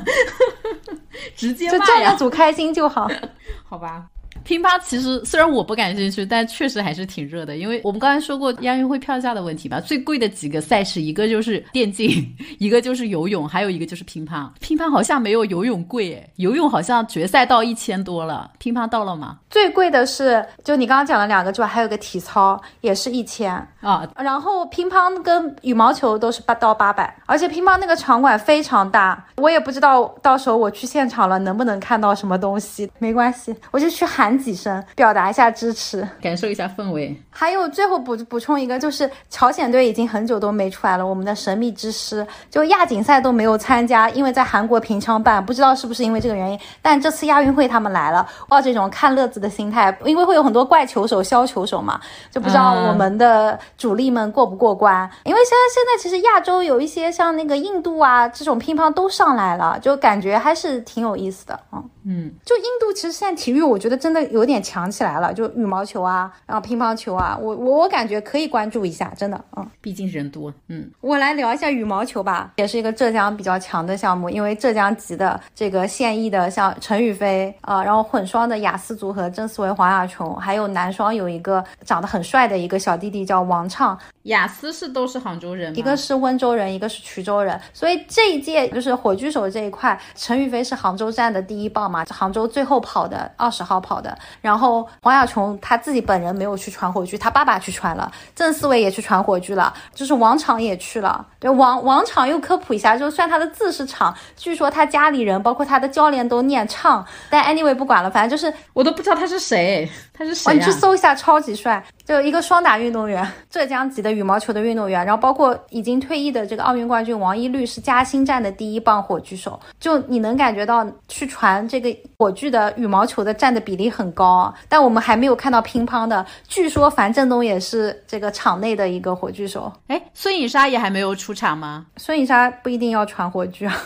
[1.37, 3.09] 直接就教练组开心就好，
[3.68, 4.05] 好吧。
[4.44, 7.57] 乒乓其实虽然我不感兴趣，但确实还是挺热的。
[7.57, 12.09] 因为我们刚才说过亚运会票价的问题吧，最贵的几个赛事，一个就是电竞，
[12.59, 14.48] 一个就是游泳，还有一个就是乒乓。
[14.61, 19.38] 乒乓好像没有游泳贵诶，游泳好像决赛到一千多了，乒乓到了吗？
[19.48, 24.07] 最贵的是就你刚刚讲了两个之外，还有个体操也是一千啊。
[24.16, 32.90] 然后乒乓跟羽毛球都是八到八百，而且乒乓那个场馆非常大，我也不知道到时候我去现场了能不能看到什么东西。
[32.98, 34.04] 没关系，我就去
[34.38, 34.44] 喊。
[34.44, 37.16] 几声，表达一下支持，感受一下氛围。
[37.31, 41.07] 还有最后补补充一个，就是朝鲜队已经很久都没出来了。
[41.07, 46.61] 我们的神秘之师，就亚锦赛都没有参加，因为在韩国平昌办，不知道是不是因为这个原因。
[46.83, 51.99] 但这次亚运会他们来了，抱这种看乐子的心态，因为会有很多怪球手、削球手嘛，
[52.31, 55.11] 就不知道我们的主力们过不过关。
[55.25, 61.83] 因为现在现在其实亚洲有一些像那个印度啊这种乒乓都上来了，就感觉还是挺有意思的啊。
[62.07, 83.99] 嗯，就印度其实现在体育，我觉得真的有点强起来了，就羽毛球啊，然后乒乓球啊，我我我感觉可以关注一下，真的，嗯，毕竟人多，嗯，我来聊一下羽毛球吧，也是一个浙江比较强的项目，因为浙江籍的这个现役的像陈雨菲啊，然后混双的雅思组合郑思维、黄雅琼，还有男双有一个长得很帅的一个小弟弟叫王畅。
[84.25, 110.55] 雅思是都是杭州人，一个是温州人，一个是衢州人，所以这一届就是火炬手这一块，陈雨菲是杭州站的第一棒杭州最后跑的二十号跑的，然后黄雅琼她自己本人没有去传火炬，她爸爸去传了，郑思维也去传火炬了，就是王昶也去了，对王王昶又科普一下，就算他的字是场，据说他家里人包括他的教练都念畅，但 anyway 不管了，反正就是我都不知道他是谁，他是谁？
[110.55, 114.14] 你去搜一下，超级帅，就一个双打运动员， 浙江籍的。
[114.14, 124.55] 羽毛球的运动员，然后包括已经退役的这个奥运冠军王一律是嘉兴站的第一棒火炬手，就你能感觉到去传这个火炬的羽毛球的占的比例很高啊。
[124.68, 129.72] 但我们还没有看到乒乓的，据说樊振东也是这个场内的一个火炬手。
[129.88, 131.87] 哎，孙颖莎也还没有出场吗？
[131.96, 133.77] 孙颖莎不一定要传火炬啊。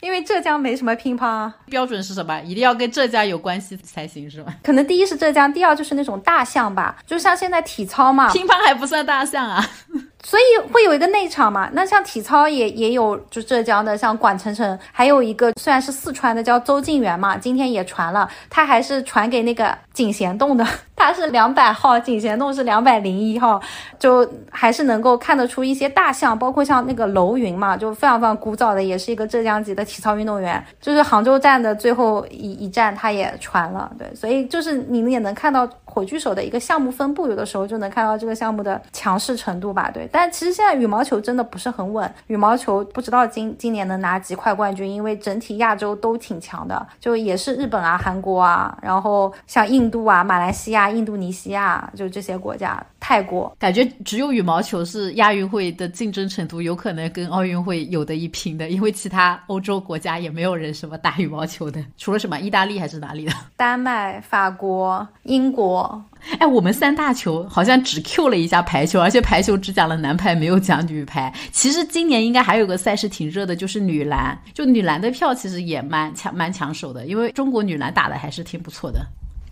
[0.00, 2.40] 因为浙江没什么乒乓，标准是什么？
[2.42, 4.54] 一定要跟浙江有关系才行，是吗？
[4.62, 9.64] 可能第一是浙江，第二就是那种大项吧，就像现在体操嘛，乒乓还不算大项啊。
[10.24, 11.68] 所以会有一个内场嘛。
[11.72, 23.60] 那像体操也也有，就浙江的像管晨晨，还有一个虽然是四川的叫邹静元嘛，今天也传了，他还是传给那个景贤栋的， 他是两百号，景贤栋是两百零一号，
[23.98, 40.08] 就还是能够看得出一些大项，包括像那个楼云嘛，就非常非常古早的，也是一个浙江籍的体操运动员，就是杭州站的最后一一站，他也传了，对，所以就是你们也能看到火炬手的一个项目分布，有的时候就能看到这个项目的强势程度吧，对。
[40.10, 63.32] 但其实现在羽毛球真的不是很稳，羽毛球不知道今今年能拿几块冠军，因为整体亚洲都挺强的，就也是日本啊、韩国啊，然后像印度啊、马来西亚、印度尼西亚，就这些国家，泰国，感觉只有羽毛球是亚运会的竞争程度有可能跟奥运会有的一拼的，因为其他欧洲国家也没有人什么打羽毛球的，除了什么意大利还是哪里的？
[63.56, 65.83] 丹麦、法国、英国。
[66.38, 71.32] 哎，我们三大球好像只 Q 了一下排球，而且排球只讲了男排，没有讲女排。
[71.52, 74.38] 其实今年应该还有个赛事挺热的，就是女篮。
[74.52, 79.04] 就女篮的票其实也蛮抢蛮抢手的，因为中国女篮打的还是挺不错的。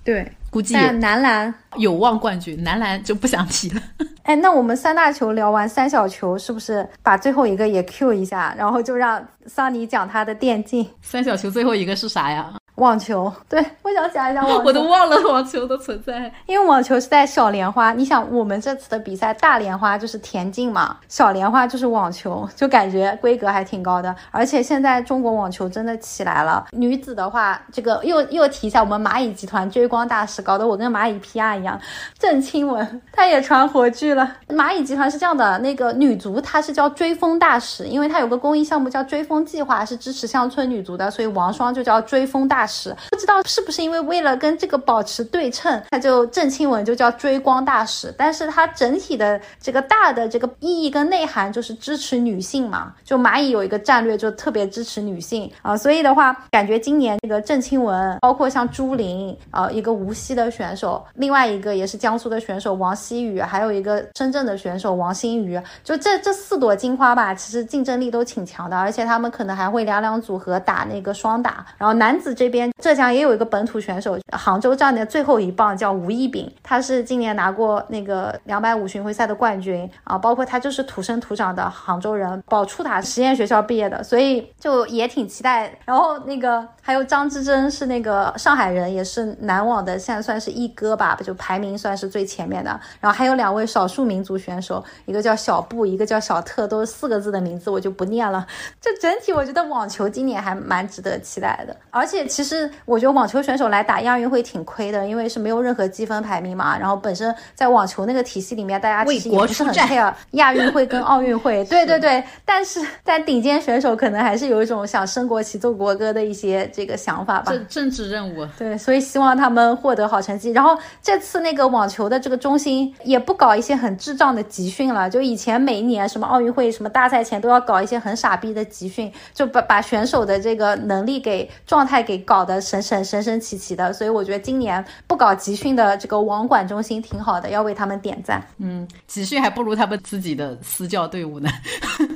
[0.05, 3.81] 对，估计男篮有望冠军，男篮就不想提了。
[4.25, 12.53] 哎，那我们三大球聊完三小球，是不是把最后一个也 Q 一下，然后就让桑尼讲他的电竞三小球最后一个是啥呀？
[12.77, 13.31] 网球？
[13.49, 16.33] 对，我想讲一下 网球，我都忘了网球的存在。
[16.47, 24.15] 因为网球是在小莲花，你想我们这次的比赛大莲花就是田径嘛，小莲花就是网球，就感觉规格还挺高的。
[24.31, 31.79] 而且现在中国网球真的起来了，女子的话，这个又又提一下我们蚂蚁集团追光大使，搞得我跟蚂蚁 PR 一样。
[32.19, 34.37] 郑钦文她也传火炬了。
[34.49, 42.94] 蚂蚁集团是这样的，那个女足她是叫追风大使，因为她有个公益项目叫追风计划，是支持乡村女足的，所以王霜就叫追风大大使。
[43.11, 48.14] 不知道是不是因为为了跟这个保持对称，他就郑钦文就叫追光大使。
[48.16, 71.66] 但是它整体的这个大的这个意义跟内涵就是支持女性嘛，就蚂蚁有一个战略就特别支持女性啊，所以的话感觉今年这个郑钦文，包括像朱琳啊，一个无锡的选手，另外一个也是江苏的选手王希雨，还有一个深圳的选手王新宇，就这这四朵金花吧，其实竞争力都挺强的，而且他们可能还会两两组合打那个双打。
[71.79, 85.73] 然后男子这边浙江也有一个本土选手，杭州站的最后一棒叫吴一丙，他是今年拿过那个两百五巡回赛的冠军啊，包括他就是土生土长的杭州人，宝触塔实验学校毕业的，所以就也挺期待。
[85.87, 92.79] 然后那个还有张之臻是那个上海人，也是男网的，现在算是一哥吧，就排名算是最前面的。
[93.01, 98.47] 然后还有两位少数民族选手，一个叫小布，一个叫小特，都是四个字的名字，我就不念了。
[98.81, 102.41] 这整体我觉得网球今年还蛮值得期待的，而且其
[102.85, 106.78] 我觉得网球选手来打亚运会挺亏的，因为是没有任何积分排名嘛。
[106.78, 111.64] 然后本身在网球那个体系里面，大家其实也不是很 care 亚运会跟奥运会。
[111.64, 117.52] 对对对，但是但顶尖选手可能还是有一种想升国旗、奏国歌的一些这个想法吧。
[117.52, 118.46] 政政治任务。
[118.59, 120.50] 对，所以希望他们获得好成绩。
[120.52, 133.92] 然后这次那个网球的这个中心也不搞一些很智障的集训了，就以前每一年什么奥运会、什么大赛前都要搞一些很傻逼的集训，就把把选手的这个能力给状态给搞得神神神神奇奇的。
[133.92, 138.42] 所以我觉得今年不搞集训的这个网管中心挺好的，要为他们点赞。
[138.57, 141.51] 嗯，集训还不如他们自己的私教队伍呢。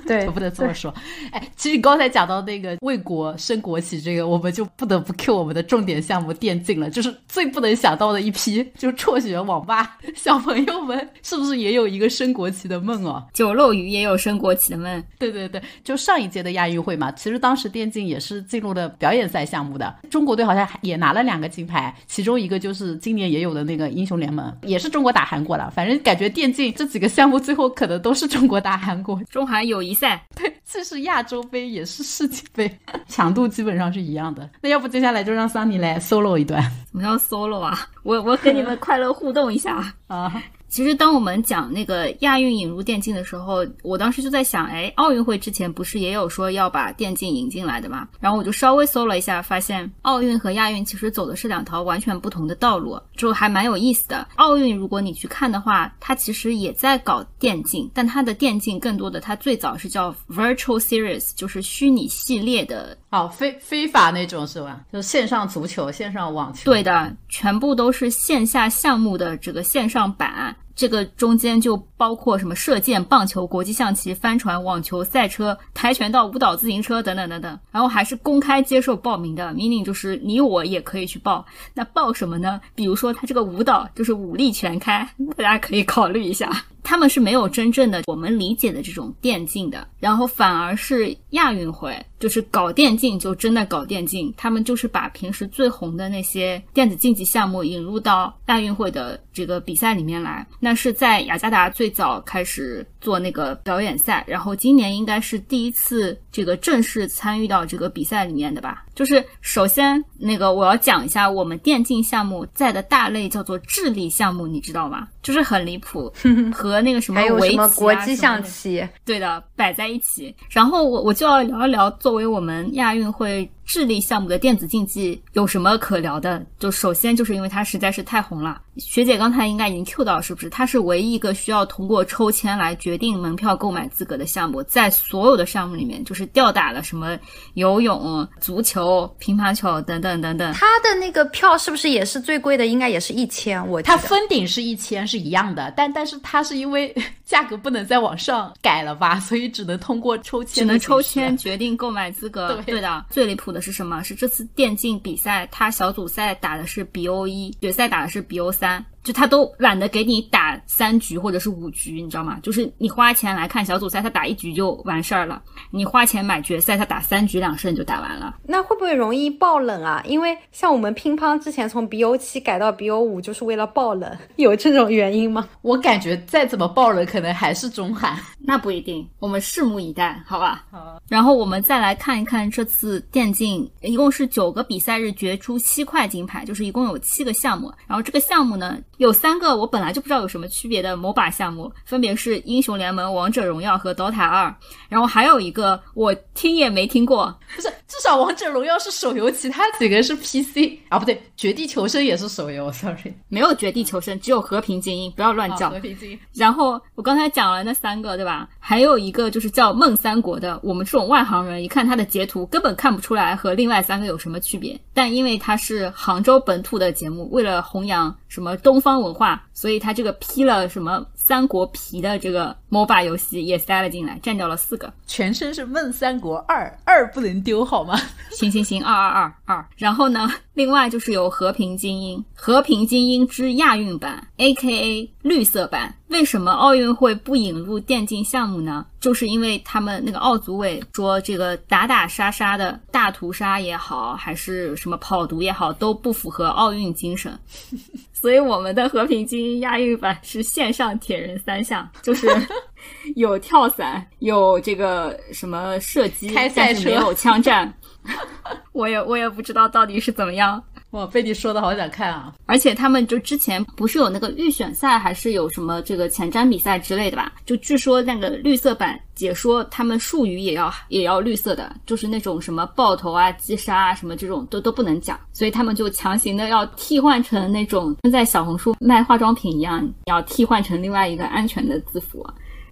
[0.07, 0.95] 对， 不能这么说。
[1.33, 13.23] 哎，其实你刚才讲到那个为国升国旗这个，我们就不得不 Q 我们的重点项目电竞了，就是最不能想到的一批，就辍学网吧小朋友们，是不是也有一个升国旗的梦哦？
[13.35, 15.05] 九漏鱼也有升国旗的梦。
[15.19, 25.71] 对对对，就上一届的亚运会嘛，其实当时电竞也是进入了表演赛项目的，中国队好像也拿了两个金牌，其中一个就是今年也有的那个英雄联盟，也是中国打韩国了。
[25.71, 34.49] 反正感觉电竞这几个项目最后可能都是中国打韩国，中韩友谊赛， 对，既是亚洲杯也是世界杯， 强度基本上是一样的。
[34.61, 36.63] 那要不接下来就让桑尼来 solo 一段？
[36.63, 37.79] 什么叫 solo 啊？
[38.03, 40.33] 我我跟你们快乐互动一下 啊！
[40.69, 48.09] 其实，当我们讲那个亚运引入电竞的时候，我当时就在想，哎，奥运会之前不是也有说要把电竞引进来的吗？
[48.21, 54.27] 然后我就稍微搜了一下，发现奥运和亚运其实走的是两条完全不同的道路，就还蛮有意思的。
[54.37, 62.97] 奥运如果你去看的话，它其实也在搞电竞，但它的电竞更多的，它最早是叫 Virtual Series，就是虚拟系列的。
[63.17, 64.81] 哦，非非法那种是吧？
[64.93, 66.71] 就是线上足球、线上网球。
[66.71, 70.55] 对的，全部都是线下项目的这个线上版。
[70.77, 77.59] 这个中间就包括什么射箭、棒球、国际象棋、帆船、网球、赛车、跆拳道、舞蹈、自行车等等等等。
[77.73, 81.45] 然后还是公开接受报名的，meaning 就是你我也可以去报。
[81.75, 82.61] 那报什么呢？
[82.75, 86.65] 比如说他这个舞蹈就是武力全开，大家可以考虑一下。
[86.83, 100.47] 他们是没有真正的我们理解的这种电竞的，然后反而是亚运会就是搞电竞就真的搞电竞，他们就是把平时最红的那些电子竞技项目引入到亚运会的这个比赛里面来。
[100.67, 108.85] 但是在雅加达最早开始做那个表演赛，然后今年应该是第一次这个正式参与到这个比赛里面的吧。
[108.97, 115.07] 就是首先那个我要讲一下我们电竞项目在的大类叫做智力项目，你知道吗？
[115.23, 116.13] 就是很离谱，
[116.53, 118.85] 和那个什么 围棋啊国际象棋？
[119.05, 120.35] 对的，摆在一起。
[120.51, 126.45] 然后我我就要聊一聊，作为我们亚运会智力项目的电子竞技有什么可聊的？
[126.59, 128.63] 就首先就是因为它实在是太红了。
[128.79, 130.49] 学姐刚才应该已经 Q 到，是不是？
[130.49, 137.19] 它是唯一一个需要通过抽签来决定门票购买资格的项目，在所有的项目里面，就是吊打了什么
[137.55, 140.53] 游泳、足球、乒乓球等等等等。
[140.55, 142.67] 它的那个票是不是也是最贵的？
[142.67, 146.95] 应该也是一千，我记它封顶是一千是一样的，但但是它是因为
[147.25, 151.37] 价格不能再往上改了吧，所以只能通过抽签，只能抽签。
[151.37, 152.63] 决定购买资格。
[152.67, 154.03] 对的，最离谱的是什么？
[154.03, 158.85] 是这次电竞比赛，它小组赛打的是 BO 一，决赛打的是 BO 三。
[159.07, 162.41] 就他都懒得给你打三局或者是五局，你知道吗？
[162.43, 165.41] 就是你花钱来看小组赛，他打一局就完事儿了；
[165.71, 168.35] 你花钱买决赛，他打三局两胜就打完了。
[168.43, 170.03] 那会不会容易爆冷啊？
[170.05, 175.49] 因为像我们乒乓之前从 BO 七改到 BO 五，就是为了爆冷， 有这种原因吗？
[175.63, 178.19] 我感觉再怎么爆冷，可能还是中韩。
[178.45, 180.65] 那不一定，我们拭目以待，好吧？
[180.73, 181.01] 好。
[181.09, 187.73] 然后我们再来看一看这次电竞，一共是九个比赛日决出七块金牌，就是一共有七个项目。
[187.87, 194.55] 然后这个项目呢，有三个我本来就不知道有什么区别的 MOBA 项目，分别是英雄联盟、王者荣耀和 DOTA 二。
[194.89, 205.71] 然后还有一个我听也没听过，不是，至少王者荣耀是手游，其他几个是 PC 啊，不对，绝地求生也是手游，sorry，没有绝地求生，只有和平精英，不要乱叫。
[205.71, 206.19] 和平精英。
[206.33, 208.49] 然后我刚才讲了那三个，对吧？
[208.59, 214.79] 还有一个就是叫梦三国的，我们这种外行人一看它的截图，根本看不出来和另外三个有什么区别。
[214.95, 224.93] 但因为它是杭州本土的节目，为了弘扬什么东方文化，所以他这个批了什么三国皮的这个 MOBA 游戏也塞了进来，占掉了四个。
[225.09, 228.01] 全称是《梦三国二》，二不能丢好吗？
[228.31, 229.69] 行行行，二二二二。
[229.77, 235.97] 然后呢，另外就是有和平精英，和平精英之亚运版，A.K.A 绿色版。
[236.09, 238.87] 为什么奥运会不引入电竞项目呢？
[239.01, 247.37] 就是因为他们那个奥组委说，这个打打杀杀的大屠杀也好，还是什么跑毒也好，都不符合奥运精神。
[248.15, 252.29] 所以我们的和平精英亚运版是线上铁人三项，就是
[253.17, 257.73] 有跳伞，有这个什么射击，开赛车但是没有枪战。
[258.73, 260.63] 我也我也不知道到底是怎么样。
[260.93, 262.33] 哇，被你说的好想看啊！
[262.47, 267.33] 而且他们就之前不是有那个预选赛，还是有什么这个前瞻比赛之类的吧？
[267.45, 282.27] 就据说那个绿色版解说他们术语也要也要绿色的，就是那种什么爆头啊、击杀啊什么这种都都不能讲，所以他们就强行的要替换成那种跟在小红书卖化妆品一样，要替换成另外一个安全的字符。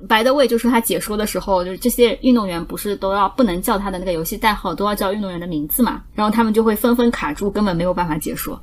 [0.09, 8.61] 白的位就是他解说的时候，就是这些运动员不是都要不能叫他的那个游戏代号，都要叫运动员的名字嘛，然后他们就会纷纷卡住，根本没有办法解说。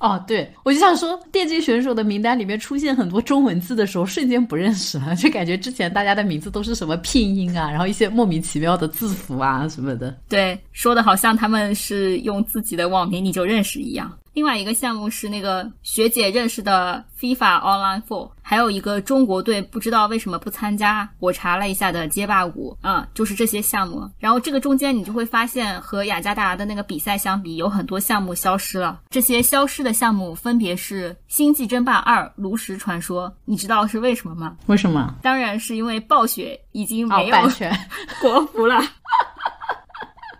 [0.00, 10.14] 哦，对，我就想说，电竞选手的名单里面出现很多中文字的时候，瞬间不认识了，就感觉之前大家的名字都是什么拼音啊，然后一些莫名其妙的字符啊什么的。
[10.28, 14.12] 对，说的好像他们是用自己的网名你就认识一样。
[14.34, 24.10] 另外一个项目是那个学姐认识的 FIFA Online Four，还有一个中国队不知道为什么不参加，我查了一下的街霸五，啊、就是这些项目。
[24.18, 29.00] 然后这个中间你就会发现，和雅加达的那个比赛相比，有很多项目消失了。
[29.08, 34.56] 这些消失的项目分别是《星际争霸二》《炉石传说》，你知道是为什么吗？
[34.66, 35.14] 为什么？
[35.22, 37.72] 当然是因为暴雪已经哦没，有版权。
[38.20, 38.82] 国服了。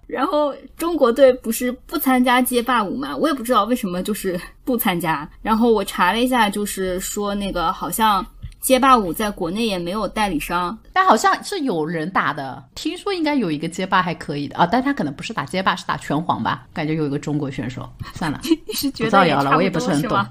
[0.07, 3.17] 然后中国队不是不参加街霸五嘛？
[3.17, 5.29] 我也不知道为什么，就是不参加。
[5.43, 8.25] 然后我查了一下，就是说那个好像
[8.61, 16.67] 街霸五在国内也没有代理商，但好像是有人打的，听说应该有一个街霸还可以的啊，但他可能不是打街霸，是打拳皇吧？
[16.73, 17.89] 感觉有一个中国选手。
[18.15, 20.31] 算了， 你是觉不造谣了，我也不是很懂多吗。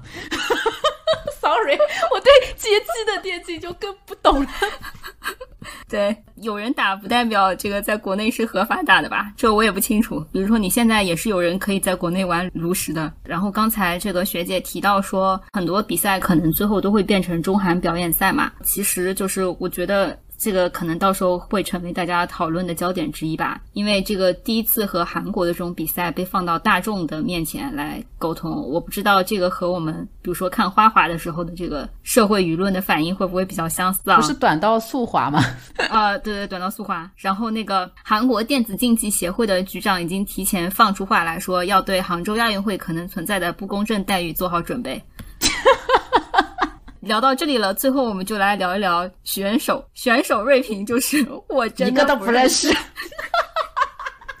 [1.40, 1.78] Sorry，
[2.12, 4.48] 我对街机的电竞就更不懂了。
[5.88, 9.32] 对，有人打不代表这个在国内是合法打的吧？
[9.36, 10.24] 这我也不清楚。
[10.32, 13.12] 比如说你现在也是有人可以在国内玩炉石的。
[13.22, 18.50] 然后刚才这个学姐提到说，很多比赛可能最后都会变成中韩表演赛嘛。
[18.64, 20.18] 其实就是我觉得。
[20.36, 34.16] 这个可能到时候会成为大家讨论的焦点之一吧，因为这个第一次和韩国的这种比赛被放到大众的面前来沟通，我不知道这个和我们比如说看花滑的时候的这个社会舆论的反应会不会比较相似啊？
[34.16, 35.42] 不是短道速滑吗？
[35.88, 37.10] 啊，对对，短道速滑。
[37.16, 45.02] 然后那个韩国电子竞技协会的局长已经提前放出话来说，要对杭州亚运会可能存在的不公正待遇做好准备。
[47.04, 49.84] 聊到这里了，最后我们就来聊一聊选手。
[49.94, 52.74] 选手瑞平就是 我真的一个都不认识。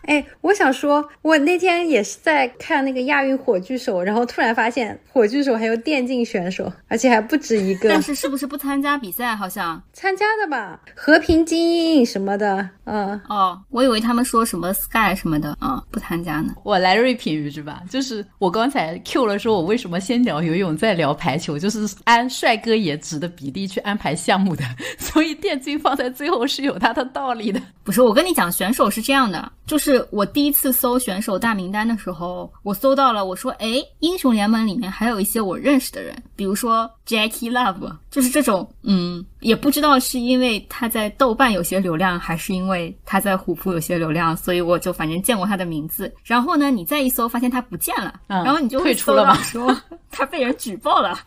[0.06, 7.88] 哎，我想说，我那天也是在看那个亚运火炬手，然后突然发现火炬手还有电竞选手，而且还不止一个。
[7.88, 9.34] 但是是不是不参加比赛？
[9.34, 12.68] 好像参加的吧，和平精英什么的。
[12.84, 16.54] 嗯，哦，我以为他们说什么 Sky 什么的，啊，不参加呢。
[16.62, 17.80] 我来瑞平鱼是吧？
[17.88, 24.62] 就是我刚才 Q 了，说我为什么先聊游泳再聊排球，就是按帅哥颜值的比例去安排项目的，
[24.98, 27.60] 所以电竞放在最后是有它的道理的。
[27.82, 29.93] 不是，我跟你讲，选手是这样的，就是。
[30.10, 46.12] 我第一次搜选手大名单的时候，我搜到了，我说，哎，英雄联盟里面还有一些我认识的人，比如说 Jackie Love，就是这种，嗯，也不知道是因为他在豆瓣有些流量，还是因为他在虎扑有些流量，所以我就反正见过他的名字。
[46.24, 49.34] 然后呢，你再一搜，发现他不见了，然后你就退出了吗？
[49.42, 49.74] 说
[50.10, 51.18] 他被人举报了。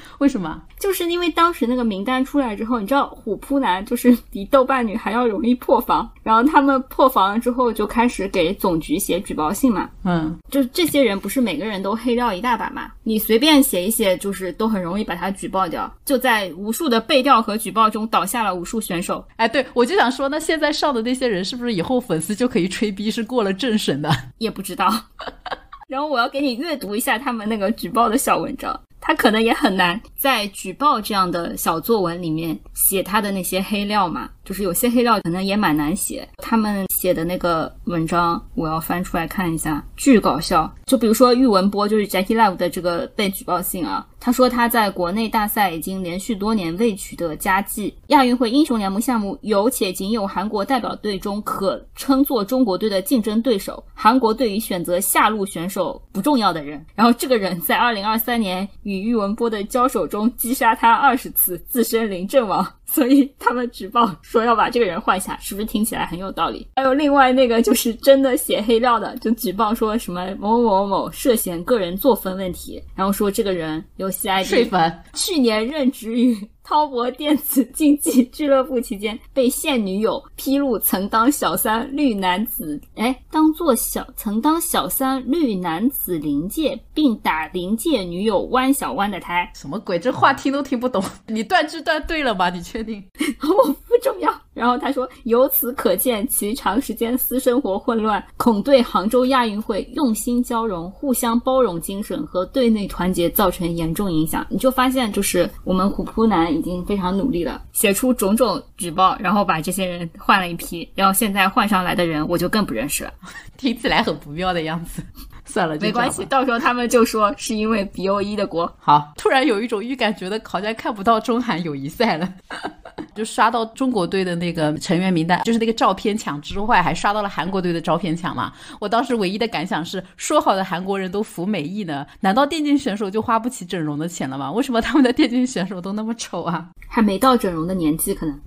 [0.18, 0.62] 为什么？
[0.78, 9.88] 就是因为当时那个名单出来之后，你知道虎扑男就是比豆瓣女还要容易破防，然后他们破防了之后就开始给总局写举报信嘛。
[10.04, 19.24] 嗯，就是这些人不是每个人都黑料一大把嘛，你随便写一写，就是都很容易把他举报掉，就在无数的背调和举报中倒下了无数选手。
[19.36, 24.10] 哎，对我就想说，那现在上的那些人是不是以后粉丝就可以吹逼是过了政审的？
[24.38, 24.92] 也不知道。
[25.88, 28.78] 然后我要给你阅读一下他们那个举报的小文章。
[29.00, 36.28] 他可能也很难在举报这样的小作文里面写他的那些黑料嘛，就是有些黑料可能也蛮难写。
[36.38, 40.68] 他们写的那个文章，我要翻出来看一下，巨搞笑。
[40.86, 44.04] 就比如说玉文波，就是 Jackie Live 的这个被举报信啊。
[44.18, 53.84] 他说他在国内大赛已经连续多年未取得佳绩，亚运会英雄联盟项目有且仅有韩国代表队中可称作中国队的竞争对手。
[53.94, 62.66] 韩国队于选择下路选手不重要的人，然后这个人在二零二三年与玉文波的交手中击杀他二十次，自身临阵亡。
[62.86, 66.66] 所以他们举报说要把这个人换下，是不是听起来很有道理？
[66.76, 76.36] 还有另外那个就是真的写黑料的，就举报说什么某某某某涉嫌个人作风问题，然后说这个人有 CID，睡粉，去年任职于。
[76.66, 89.96] 滔博电子竞技俱乐部期间，被现女友披露曾当小三绿男子，哎，当做小曾当小三绿男子临界，并打临界女友弯小弯的胎，什么鬼？
[89.96, 91.00] 这话听都听不懂。
[91.28, 92.50] 你断句断对了吗？
[92.50, 93.02] 你确定？
[93.42, 94.30] 我不重要。
[94.52, 104.46] 然后他说，由此可见其长时间私生活混乱，恐对杭州亚运会用心交融、互相包容精神和队内团结造成严重影响。
[104.48, 106.46] 你就发现，就是我们虎扑男。
[106.56, 113.12] 已经非常努力了，写出种种举报，然后把这些人换了一批，然后现在换上来的人我就更不认识了，
[113.58, 115.02] 听起来很不妙的样子。
[115.46, 118.70] 算了，没关系，到时候他们就说是因为 B O E 的锅。
[118.78, 122.28] 好，突然有一种预感，觉得好像看不到中韩友谊赛了。
[123.14, 128.52] 就刷到中国队的那个成员名单，就是那个照片墙之外，还刷到了韩国队的照片墙嘛。
[128.78, 132.06] 我当时唯一的感想是，说好的韩国人都服美役呢？
[132.20, 134.52] 难道电竞选手就花不起整容的钱了吗？
[134.52, 136.68] 为什么他们的电竞选手都那么丑啊？
[136.88, 138.38] 还没到整容的年纪，可能。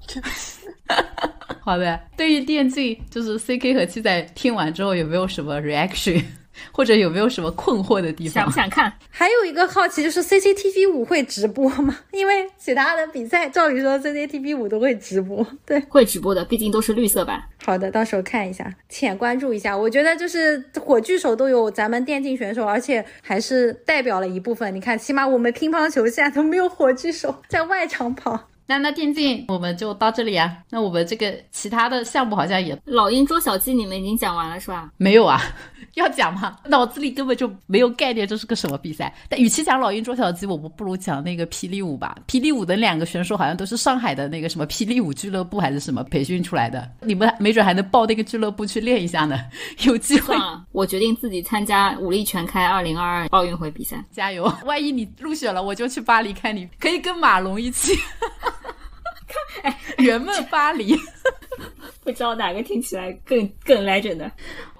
[1.61, 6.23] 好的，对于电竞，就是 C K 和七仔听完之后有没有什么 reaction？
[6.71, 8.33] 或者有没有什么困惑的地方？
[8.33, 8.91] 想不想看？
[9.09, 11.97] 还有一个好奇就是 CCTV 五会直播吗？
[12.11, 17.41] 因为其他的比赛照理说 CCTV 五都会直播，对，会直播的，毕竟都是绿色版。
[17.63, 19.77] 好的，到时候看一下，浅关注一下。
[19.77, 24.73] 我觉得就是火炬手都有咱们电竞选手，而且还是代表了一部分。
[24.73, 28.47] 你看，起码我们乒乓球现在都没有火炬手在外场跑。
[28.69, 30.55] 那那电竞我们就到这里啊。
[30.69, 34.91] 那我们这个其他的项目好像也老鹰捉小鸡，你们已经讲完了是吧？
[34.97, 35.41] 没有啊。
[35.95, 36.55] 要讲吗？
[36.65, 39.11] 脑子里根本就没有概念，这是个什么比赛？
[39.27, 42.15] 但与其讲老鹰捉小鸡，我们不如讲那个霹雳舞吧。
[42.27, 49.39] 霹雳舞的两个选手好像都是上海的那个什么霹雳舞俱乐部还是什么培训出来的，你们没准还能报那个俱乐部去练一下呢。
[49.87, 50.35] 有机会，
[50.71, 54.43] 我决定自己参加武力全开二零二二奥运会比赛，加油！
[54.65, 57.97] 万一你入选了，我就去巴黎看你，可以跟马龙一起。
[59.63, 60.97] 哎，圆梦巴黎。
[62.11, 64.31] 不知道哪个听起来更更 legend 的。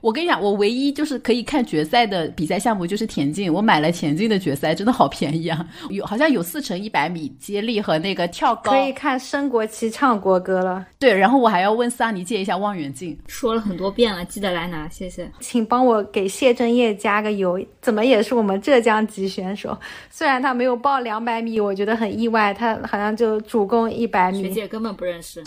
[0.01, 5.65] 我跟你讲，我唯一就是可以看决赛的比赛项目就是田径，我买了田径的决赛，真的好便宜啊！
[5.91, 10.85] 有好像有四乘一百米接力和那个跳高，可以看升国旗、唱国歌了。
[10.97, 13.17] 对，然后我还要问萨尼借一下望远镜。
[13.27, 15.29] 说了很多遍了，记得来拿，谢谢。
[15.41, 19.77] 请帮我给谢震业加个油，怎么也是我们浙江籍选手。
[20.09, 24.43] 虽然他没有报两百米，我觉得很意外，他好像就主攻一百米。
[24.43, 25.43] 学姐根本不认识。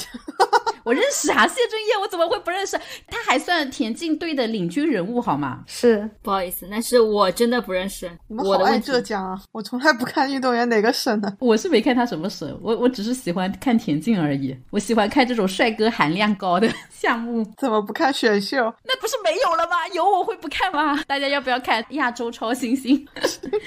[0.85, 2.79] 我认识啊，谢震业，我怎么会不认识？
[3.07, 5.63] 他还算田径队的领军人物，好吗？
[5.67, 8.11] 是，不好意思，那是我真的不认识。
[8.27, 9.41] 你们好爱浙江啊！
[9.53, 11.37] 我从来不看运动员哪个省的。
[11.39, 14.57] 我是没看他什么省，我我只是喜欢看田径而已。
[14.71, 17.47] 我喜欢看这种帅哥含量高的 项目。
[17.57, 18.57] 怎么不看选秀？
[18.83, 19.87] 那不是没有了吗？
[19.93, 21.01] 有我会不看吗？
[21.07, 23.07] 大家要不要看亚洲超新星？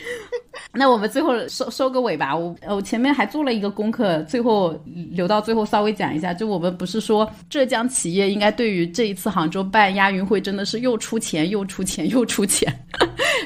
[0.74, 2.36] 那我们最后收收个尾吧。
[2.36, 4.78] 我我前面还做了一个功课，最后
[5.12, 6.34] 留到最后稍微讲一下。
[6.34, 7.05] 就我们不是。
[7.06, 12.72] 说浙江企业应该对于这一次杭州办亚运会真的是又出钱又出钱又出钱，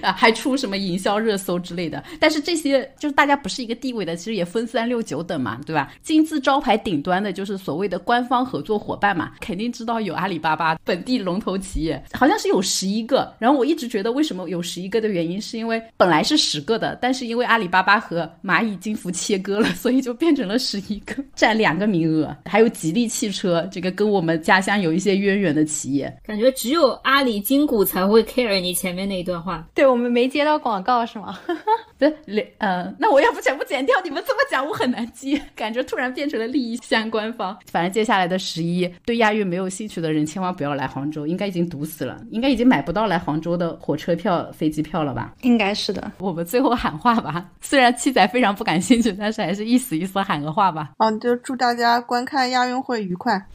[0.01, 2.03] 啊， 还出什么营销热搜之类的。
[2.19, 5.91] 但是这些就是大家不是一个地位的，其实也分三六九等嘛，对吧？
[6.01, 13.33] 金字招牌顶端的就是所谓的官方合作伙伴嘛，肯定知道有阿里巴巴本地龙头企业，好像是有十一个。
[13.39, 22.35] 然后我一直觉得为什么有十一个的原因，是因为本来是十个的，但是因为阿里巴巴和蚂蚁金服切割了，所以就变成了十一个， 占两个名额。
[22.45, 23.48] 还有吉利汽车。
[23.71, 29.67] 这个跟我们家乡有一些渊源的企业，感觉只有阿里金谷才会 care 你前面那一段话。
[29.73, 31.37] 对我们没接到广告是吗？
[31.99, 33.93] 对，呃，那我要不全部剪掉？
[34.05, 37.55] 你们这么讲我很难接，感觉突然变成了利益相关方。
[37.69, 45.33] 反正接下来的十一，对亚运没有兴趣的人千万不要来杭州，应该已经堵死了，应该已经买不到来杭州的火车票、飞机票了吧？
[45.41, 46.09] 应该是的。
[46.19, 50.91] 我们最后喊话吧，虽然七仔非常不感兴趣，但是还是意思意思喊个话吧。
[50.99, 53.45] 嗯，就祝大家观看亚运会愉快。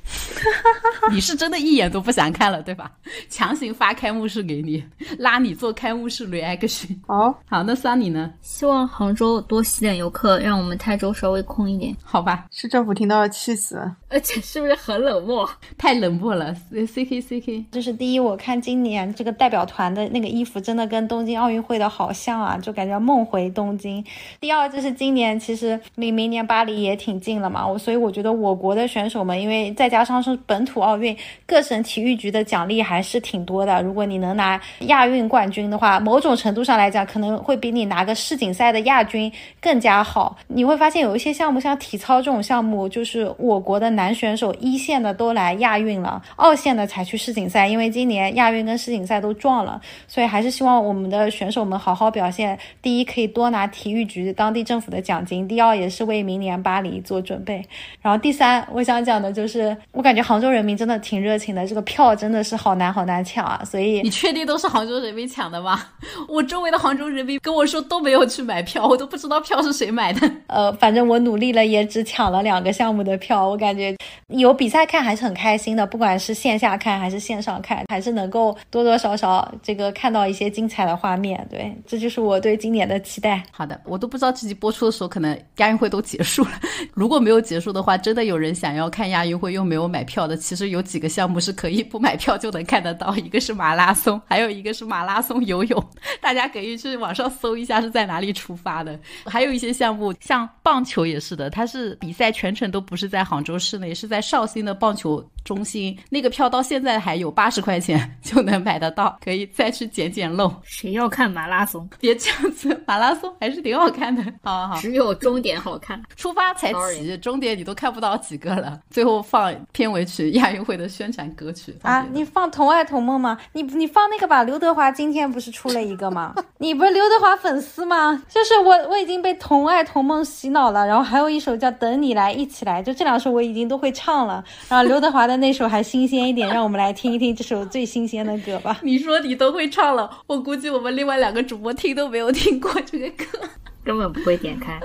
[1.11, 2.93] 你是真的一眼都不想看了，对吧？
[3.31, 4.85] 强行发开幕式给你，
[5.19, 6.95] 拉你做开幕式 reaction。
[7.07, 8.33] 好，好，那 Sunny 呢？
[8.41, 12.47] 希望杭州多吸点游客，让我们泰州稍微空一点，好吧？
[12.51, 15.49] 市政府听到要气死了，而且是不是很冷漠？
[15.77, 16.55] 太冷漠了。
[16.87, 24.05] C K C K，就是第一，我看今年这个代表团的那个衣服真的跟东京奥运会的好像啊，就感觉梦回东京。
[24.41, 31.17] 第二，就是今年其实离明年巴黎也挺近了嘛，我所以我觉得我国的选手们，因为再加上是本土奥运，
[31.47, 33.83] 各省体育局的奖励还是挺多的。
[33.83, 40.35] 如果你能拿亚运冠军的话，某种程度上来讲，可能会比你拿个世锦赛的亚军更加好。
[40.49, 47.69] 你会发现有一些项目，像体操这种项目，就是我国的男选手一线的都来亚运了，二线的才去世锦赛。
[47.69, 52.59] 因为今年亚运跟世锦赛都撞了，所以还是希望我们的选手们好好表现。
[52.81, 57.63] 第一，可以多拿体育局、当地政府的奖金；第二，也是为明年巴黎做准备。
[58.01, 63.63] 然后第三，我想讲的就是，我感觉杭州人民真的挺热情的，这个票真的是好难好难抢啊！
[63.65, 65.83] 所以你确定都是杭州人民抢的吗？
[66.29, 70.31] 我周围的杭州人民跟我说都没有去买票，我都不知道票是谁买的。
[70.49, 73.47] 呃，反正我努力了，也只抢了两个项目的票。
[73.47, 73.97] 我感觉
[74.29, 81.47] 有比赛看还是很开心的，不管是线下看还是线上看，还是能够多多少少这个看到一些精彩的画面。
[81.51, 83.43] 对，这就是我对今年的期待。
[83.51, 86.51] 好的，我都不知道这集播出的时候，可能亚运会都结束了。
[86.95, 95.85] 如果没有结束的话，真的有人想要看亚运会又没有买票的，其实有几个项目是可以不买票就能看得到，一个是马拉松，还有一个是马拉松游泳。
[96.21, 98.99] 大家可以去网上搜一下是在哪里出发的。
[99.27, 105.97] 还有一些项目，像棒球也是的，它是比赛全程都不是在杭州市内，是在绍兴的棒球中心。
[106.11, 110.55] 那个票到现在还有八十块钱 就能买得到，可以再去捡捡漏。
[110.63, 111.89] 谁要看马拉松？
[112.01, 114.23] 别这样子，马拉松还是挺好看的。
[114.43, 118.81] 好好好，只有终点好看，出发才起，终点你都看不到几个了。
[118.91, 122.07] 最后放片尾曲，亚运会的宣传歌曲啊！
[122.13, 123.39] 你放《同爱同梦》吗？
[123.53, 124.43] 你你放那个吧。
[124.43, 126.35] 刘德华今天不是出了一个吗？
[126.59, 127.94] 你不是刘德华粉丝吗？
[128.29, 130.87] 就是我，我已经被《同爱同梦》洗脑了。
[130.87, 134.45] 然后还有一首叫《等你来一起来》，就这两首我已经都会唱了。
[134.69, 138.79] 然后刘德华的那首还新鲜一点，让我们来听一听这首最新鲜的歌吧。
[138.83, 143.39] 你说你都会唱了，我估计我们另外两个主播听都没有听过这个歌。
[143.85, 144.81] 根本不会点开，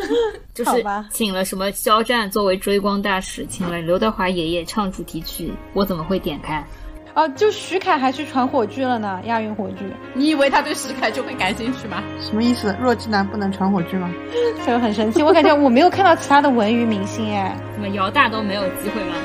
[0.52, 0.70] 就是
[1.10, 6.62] 请了什么肖战作为追光大使，请了刘德华爷爷唱主题曲，我怎么会点开？
[7.14, 9.84] 哦，就徐凯还去传火炬了呢，亚运火炬。
[10.14, 12.02] 你以为他对徐凯就会感兴趣吗？
[12.20, 12.74] 什么意思？
[12.80, 14.10] 弱智男不能传火炬吗？
[14.66, 15.22] 就很神奇。
[15.22, 19.16] 我感觉我没有看到其他的文娱明星哎，怎么姚大都没有机会吗？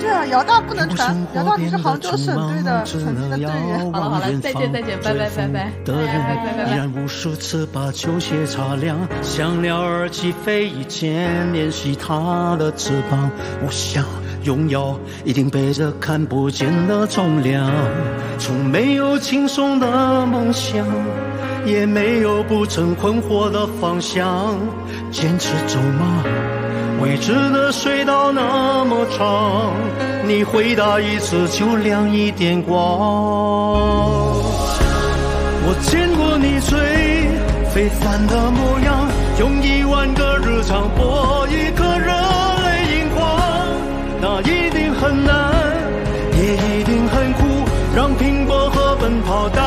[0.00, 3.92] 对啊，姚大不能传，姚大你是杭州省队的曾经的队员。
[3.92, 6.70] 好了好了，再见再见，拜拜拜拜，拜拜拜拜。
[6.70, 13.30] 依然无数次把球鞋擦亮，像鸟儿起飞以前练习它的翅膀。
[13.64, 14.04] 我想。
[14.44, 17.70] 荣耀，一定背着看不见的重量。
[18.38, 20.86] 从没有轻松的梦想，
[21.64, 24.54] 也没有不曾困惑的方向。
[25.10, 26.22] 坚持走吗？
[27.02, 29.72] 未知的隧道那么长，
[30.26, 32.78] 你回答一次就亮一点光。
[35.66, 36.78] 我见过你最
[37.72, 39.08] 非凡的模样，
[39.40, 41.83] 用一万个日常搏一颗热泪盈眶，
[44.26, 45.52] 那一定很难，
[46.32, 47.62] 也一定很苦，
[47.94, 49.60] 让拼搏和奔跑带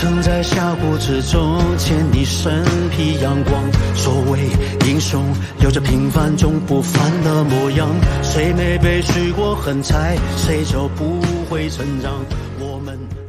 [0.00, 3.70] 曾在峡谷之中见你身披阳光。
[3.94, 4.48] 所谓
[4.88, 5.22] 英雄，
[5.60, 7.86] 有着平凡中不凡的模样。
[8.22, 11.20] 谁没被许过狠财，谁就不
[11.50, 12.14] 会成长。
[12.58, 13.19] 我们。